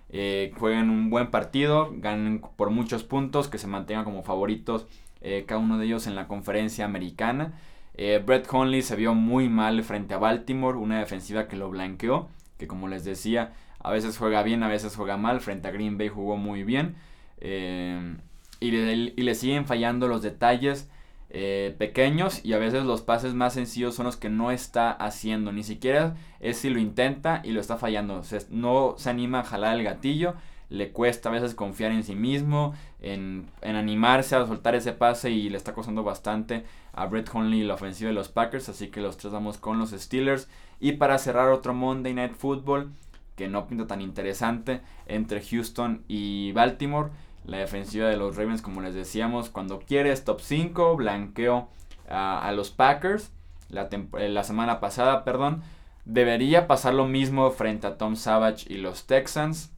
eh, 0.09 0.53
jueguen 0.57 0.89
un 0.89 1.09
buen 1.09 1.31
partido, 1.31 1.89
ganen 1.93 2.41
por 2.55 2.69
muchos 2.69 3.03
puntos, 3.03 3.47
que 3.47 3.57
se 3.57 3.67
mantengan 3.67 4.05
como 4.05 4.23
favoritos 4.23 4.87
eh, 5.21 5.45
cada 5.47 5.59
uno 5.61 5.77
de 5.77 5.85
ellos 5.85 6.07
en 6.07 6.15
la 6.15 6.27
conferencia 6.27 6.85
americana. 6.85 7.53
Eh, 7.95 8.21
Brett 8.25 8.47
Conley 8.47 8.81
se 8.81 8.95
vio 8.95 9.13
muy 9.13 9.49
mal 9.49 9.83
frente 9.83 10.13
a 10.13 10.17
Baltimore, 10.17 10.77
una 10.77 10.99
defensiva 10.99 11.47
que 11.47 11.57
lo 11.57 11.69
blanqueó, 11.69 12.29
que 12.57 12.67
como 12.67 12.87
les 12.87 13.03
decía, 13.03 13.53
a 13.79 13.91
veces 13.91 14.17
juega 14.17 14.43
bien, 14.43 14.63
a 14.63 14.67
veces 14.67 14.95
juega 14.95 15.17
mal, 15.17 15.41
frente 15.41 15.67
a 15.67 15.71
Green 15.71 15.97
Bay 15.97 16.09
jugó 16.09 16.37
muy 16.37 16.63
bien. 16.63 16.95
y, 17.39 18.67
y 18.67 19.23
le 19.23 19.35
siguen 19.35 19.65
fallando 19.65 20.07
los 20.07 20.21
detalles 20.21 20.89
eh, 21.33 21.73
pequeños 21.77 22.43
y 22.43 22.51
a 22.51 22.57
veces 22.57 22.83
los 22.83 23.01
pases 23.01 23.33
más 23.33 23.53
sencillos 23.53 23.95
son 23.95 24.05
los 24.05 24.17
que 24.17 24.29
no 24.29 24.51
está 24.51 24.91
haciendo. 24.91 25.53
Ni 25.53 25.63
siquiera 25.63 26.15
es 26.41 26.57
si 26.57 26.69
lo 26.69 26.79
intenta 26.79 27.41
y 27.45 27.51
lo 27.51 27.61
está 27.61 27.77
fallando. 27.77 28.21
no 28.49 28.95
se 28.97 29.09
anima 29.09 29.39
a 29.39 29.43
jalar 29.43 29.77
el 29.77 29.83
gatillo. 29.85 30.35
Le 30.71 30.91
cuesta 30.91 31.27
a 31.27 31.33
veces 31.33 31.53
confiar 31.53 31.91
en 31.91 32.03
sí 32.03 32.15
mismo, 32.15 32.73
en, 33.01 33.51
animarse 33.61 34.37
a 34.37 34.47
soltar 34.47 34.73
ese 34.73 34.93
pase 34.93 35.29
y 35.29 35.49
le 35.49 35.57
está 35.57 35.73
costando 35.73 36.01
bastante 36.01 36.63
a 36.93 37.07
Brett 37.07 37.29
Hundley 37.33 37.63
la 37.63 37.73
ofensiva 37.73 38.07
de 38.07 38.13
los 38.13 38.29
Packers. 38.29 38.69
Así 38.69 38.87
que 38.87 39.01
los 39.01 39.17
tres 39.17 39.33
vamos 39.33 39.57
con 39.57 39.79
los 39.79 39.91
Steelers. 39.91 40.47
Y 40.79 40.93
para 40.93 41.17
cerrar 41.17 41.49
otro 41.49 41.73
Monday 41.73 42.13
Night 42.13 42.35
Football 42.35 42.93
que 43.35 43.49
no 43.49 43.67
pinta 43.67 43.85
tan 43.85 43.99
interesante 43.99 44.79
entre 45.07 45.41
Houston 45.41 46.05
y 46.07 46.53
Baltimore. 46.53 47.09
La 47.43 47.57
defensiva 47.57 48.07
de 48.07 48.15
los 48.15 48.37
Ravens, 48.37 48.61
como 48.61 48.79
les 48.79 48.95
decíamos, 48.95 49.49
cuando 49.49 49.79
quiere 49.79 50.15
top 50.15 50.39
5, 50.39 50.95
blanqueó 50.95 51.67
a, 52.07 52.49
los 52.53 52.71
Packers 52.71 53.33
la, 53.69 53.89
eh, 53.91 54.29
la, 54.29 54.43
semana 54.45 54.79
pasada, 54.79 55.25
perdón. 55.25 55.63
Debería 56.05 56.67
pasar 56.67 56.93
lo 56.93 57.07
mismo 57.07 57.49
frente 57.51 57.87
a 57.87 57.97
Tom 57.97 58.15
Savage 58.15 58.71
y 58.71 58.77
los 58.77 59.05
Texans, 59.05 59.73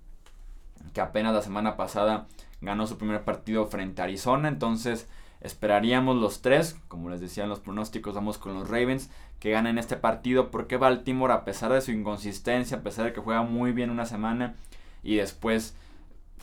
que 0.94 1.02
apenas 1.02 1.34
la 1.34 1.42
semana 1.42 1.78
pasada 1.78 2.28
ganó 2.62 2.88
su 2.88 2.98
primer 2.98 3.24
partido 3.24 3.66
frente 3.68 4.02
a 4.02 4.06
Arizona. 4.06 4.48
Entonces 4.48 5.08
esperaríamos 5.42 6.16
los 6.16 6.42
tres, 6.42 6.78
como 6.88 7.10
les 7.10 7.22
decían 7.22 7.50
los 7.50 7.60
pronósticos, 7.60 8.16
vamos 8.16 8.38
con 8.38 8.54
los 8.54 8.70
Ravens, 8.70 9.10
que 9.40 9.52
ganen 9.52 9.78
este 9.78 9.98
partido, 9.98 10.52
porque 10.52 10.78
Baltimore, 10.78 11.34
a 11.34 11.44
pesar 11.44 11.74
de 11.74 11.82
su 11.82 11.92
inconsistencia, 11.92 12.78
a 12.78 12.82
pesar 12.82 13.06
de 13.06 13.14
que 13.14 13.22
juega 13.22 13.44
muy 13.44 13.74
bien 13.74 13.90
una 13.90 14.06
semana 14.06 14.56
y 15.04 15.16
después 15.16 15.76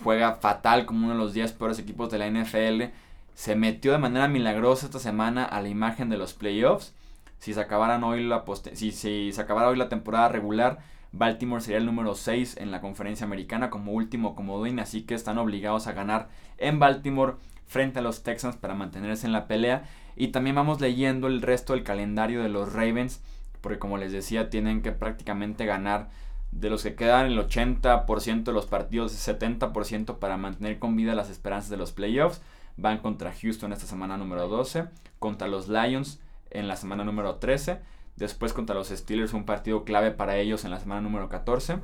juega 0.05 0.35
fatal 0.35 0.87
como 0.87 1.07
uno 1.07 1.15
de 1.15 1.19
los 1.19 1.33
10 1.33 1.53
peores 1.53 1.79
equipos 1.79 2.11
de 2.11 2.19
la 2.19 2.29
NFL. 2.31 2.93
Se 3.35 3.57
metió 3.57 3.93
de 3.93 3.99
manera 3.99 4.29
milagrosa 4.29 4.87
esta 4.87 4.99
semana 4.99 5.45
a 5.45 5.63
la 5.63 5.69
imagen 5.69 6.11
de 6.11 6.19
los 6.19 6.35
playoffs. 6.35 6.93
Si 7.39 7.55
se, 7.55 7.61
acabaran 7.61 8.05
hoy 8.05 8.23
la 8.23 8.45
si, 8.75 8.93
si 8.93 9.33
se 9.33 9.41
acabara 9.41 9.69
hoy 9.69 9.77
la 9.79 9.89
temporada 9.89 10.29
regular, 10.29 10.81
Baltimore 11.13 11.61
sería 11.61 11.79
el 11.79 11.87
número 11.87 12.15
6 12.15 12.57
en 12.59 12.71
la 12.71 12.81
conferencia 12.81 13.27
americana 13.27 13.71
como 13.71 13.93
último 13.93 14.35
comodín, 14.35 14.79
así 14.79 15.03
que 15.03 15.15
están 15.15 15.39
obligados 15.39 15.87
a 15.87 15.93
ganar 15.93 16.29
en 16.59 16.79
Baltimore 16.79 17.35
frente 17.67 17.99
a 17.99 18.03
los 18.03 18.23
Texans 18.23 18.57
para 18.57 18.75
mantenerse 18.75 19.27
en 19.27 19.33
la 19.33 19.47
pelea. 19.47 19.85
Y 20.17 20.29
también 20.29 20.57
vamos 20.57 20.81
leyendo 20.81 21.27
el 21.27 21.43
resto 21.43 21.73
del 21.73 21.83
calendario 21.83 22.43
de 22.43 22.49
los 22.49 22.73
Ravens, 22.73 23.23
porque 23.61 23.79
como 23.79 23.99
les 23.99 24.13
decía, 24.13 24.51
tienen 24.51 24.83
que 24.83 24.93
prácticamente 24.93 25.67
ganar 25.67 26.11
de 26.53 26.71
los 26.71 26.83
que 26.83 26.95
quedan 26.95 27.27
el 27.27 27.39
80% 27.39 28.45
de 28.45 28.53
los 28.53 28.67
partidos, 28.67 29.13
70% 29.13 30.19
para 30.19 30.37
mantener 30.37 30.79
con 30.79 30.97
vida 30.97 31.15
las 31.15 31.31
esperanzas 31.31 31.71
de 31.71 31.77
los 31.77 31.93
playoffs. 31.93 32.43
Van 32.77 32.99
contra 32.99 33.33
Houston 33.33 33.73
esta 33.73 33.87
semana 33.87 34.17
número 34.17 34.49
12, 34.49 34.87
contra 35.19 35.49
los 35.49 35.69
Lions 35.69 36.21
en 36.51 36.67
la 36.67 36.77
semana 36.77 37.05
número 37.05 37.37
13, 37.37 37.81
después 38.21 38.53
contra 38.53 38.77
los 38.77 38.89
Steelers, 38.91 39.33
un 39.33 39.45
partido 39.45 39.83
clave 39.83 40.13
para 40.13 40.37
ellos 40.37 40.65
en 40.65 40.71
la 40.71 40.79
semana 40.79 41.01
número 41.01 41.29
14, 41.29 41.79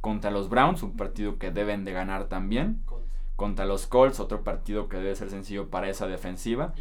contra 0.00 0.30
los 0.30 0.50
Browns, 0.50 0.82
un 0.82 0.96
partido 0.96 1.38
que 1.38 1.50
deben 1.50 1.84
de 1.84 1.92
ganar 1.92 2.24
también, 2.24 2.82
contra 3.36 3.64
los 3.64 3.86
Colts, 3.86 4.20
otro 4.20 4.42
partido 4.42 4.88
que 4.88 4.98
debe 4.98 5.14
ser 5.14 5.30
sencillo 5.30 5.70
para 5.70 5.88
esa 5.88 6.06
defensiva, 6.08 6.74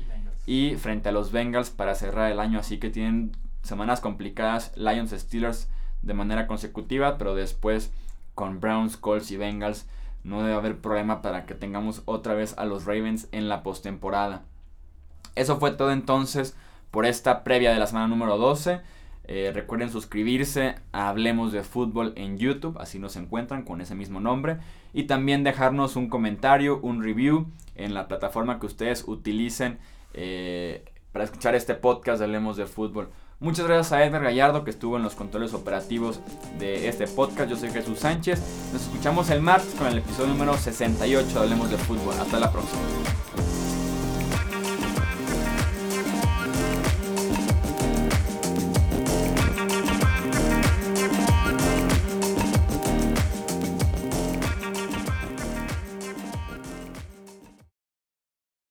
y 0.47 0.75
frente 0.75 1.09
a 1.09 1.11
los 1.11 1.31
Bengals 1.31 1.69
para 1.69 1.95
cerrar 1.95 2.31
el 2.31 2.39
año, 2.39 2.59
así 2.59 2.79
que 2.79 2.89
tienen 2.89 3.37
semanas 3.61 4.01
complicadas, 4.01 4.73
Lions, 4.75 5.11
Steelers, 5.11 5.69
de 6.01 6.13
manera 6.13 6.47
consecutiva, 6.47 7.17
pero 7.17 7.35
después 7.35 7.93
con 8.33 8.59
Browns, 8.59 8.97
Colts 8.97 9.31
y 9.31 9.37
Bengals 9.37 9.87
no 10.23 10.41
debe 10.41 10.55
haber 10.55 10.79
problema 10.79 11.21
para 11.21 11.45
que 11.45 11.53
tengamos 11.53 12.01
otra 12.05 12.33
vez 12.33 12.57
a 12.57 12.65
los 12.65 12.85
Ravens 12.85 13.27
en 13.31 13.49
la 13.49 13.61
postemporada. 13.61 14.43
Eso 15.35 15.59
fue 15.59 15.71
todo 15.71 15.91
entonces 15.91 16.55
por 16.95 17.05
esta 17.05 17.43
previa 17.43 17.73
de 17.73 17.77
la 17.77 17.87
semana 17.87 18.07
número 18.07 18.37
12. 18.37 18.79
Eh, 19.25 19.51
recuerden 19.53 19.89
suscribirse 19.89 20.75
a 20.93 21.09
Hablemos 21.09 21.51
de 21.51 21.61
Fútbol 21.61 22.13
en 22.15 22.37
YouTube, 22.37 22.77
así 22.79 22.99
nos 22.99 23.17
encuentran 23.17 23.63
con 23.63 23.81
ese 23.81 23.95
mismo 23.95 24.21
nombre. 24.21 24.59
Y 24.93 25.03
también 25.03 25.43
dejarnos 25.43 25.97
un 25.97 26.07
comentario, 26.07 26.79
un 26.81 27.03
review 27.03 27.47
en 27.75 27.93
la 27.93 28.07
plataforma 28.07 28.61
que 28.61 28.67
ustedes 28.67 29.03
utilicen 29.07 29.77
eh, 30.13 30.85
para 31.11 31.25
escuchar 31.25 31.53
este 31.53 31.75
podcast 31.75 32.19
de 32.19 32.25
Hablemos 32.27 32.55
de 32.55 32.65
Fútbol. 32.65 33.09
Muchas 33.41 33.67
gracias 33.67 33.91
a 33.91 34.05
Edgar 34.05 34.23
Gallardo 34.23 34.63
que 34.63 34.71
estuvo 34.71 34.95
en 34.95 35.03
los 35.03 35.15
controles 35.15 35.53
operativos 35.53 36.21
de 36.59 36.87
este 36.87 37.07
podcast. 37.07 37.49
Yo 37.49 37.57
soy 37.57 37.71
Jesús 37.71 37.99
Sánchez. 37.99 38.39
Nos 38.71 38.83
escuchamos 38.83 39.29
el 39.31 39.41
martes 39.41 39.75
con 39.75 39.87
el 39.87 39.97
episodio 39.97 40.29
número 40.29 40.53
68 40.53 41.27
de 41.27 41.39
Hablemos 41.39 41.69
de 41.69 41.77
Fútbol. 41.77 42.15
Hasta 42.17 42.39
la 42.39 42.53
próxima. 42.53 42.79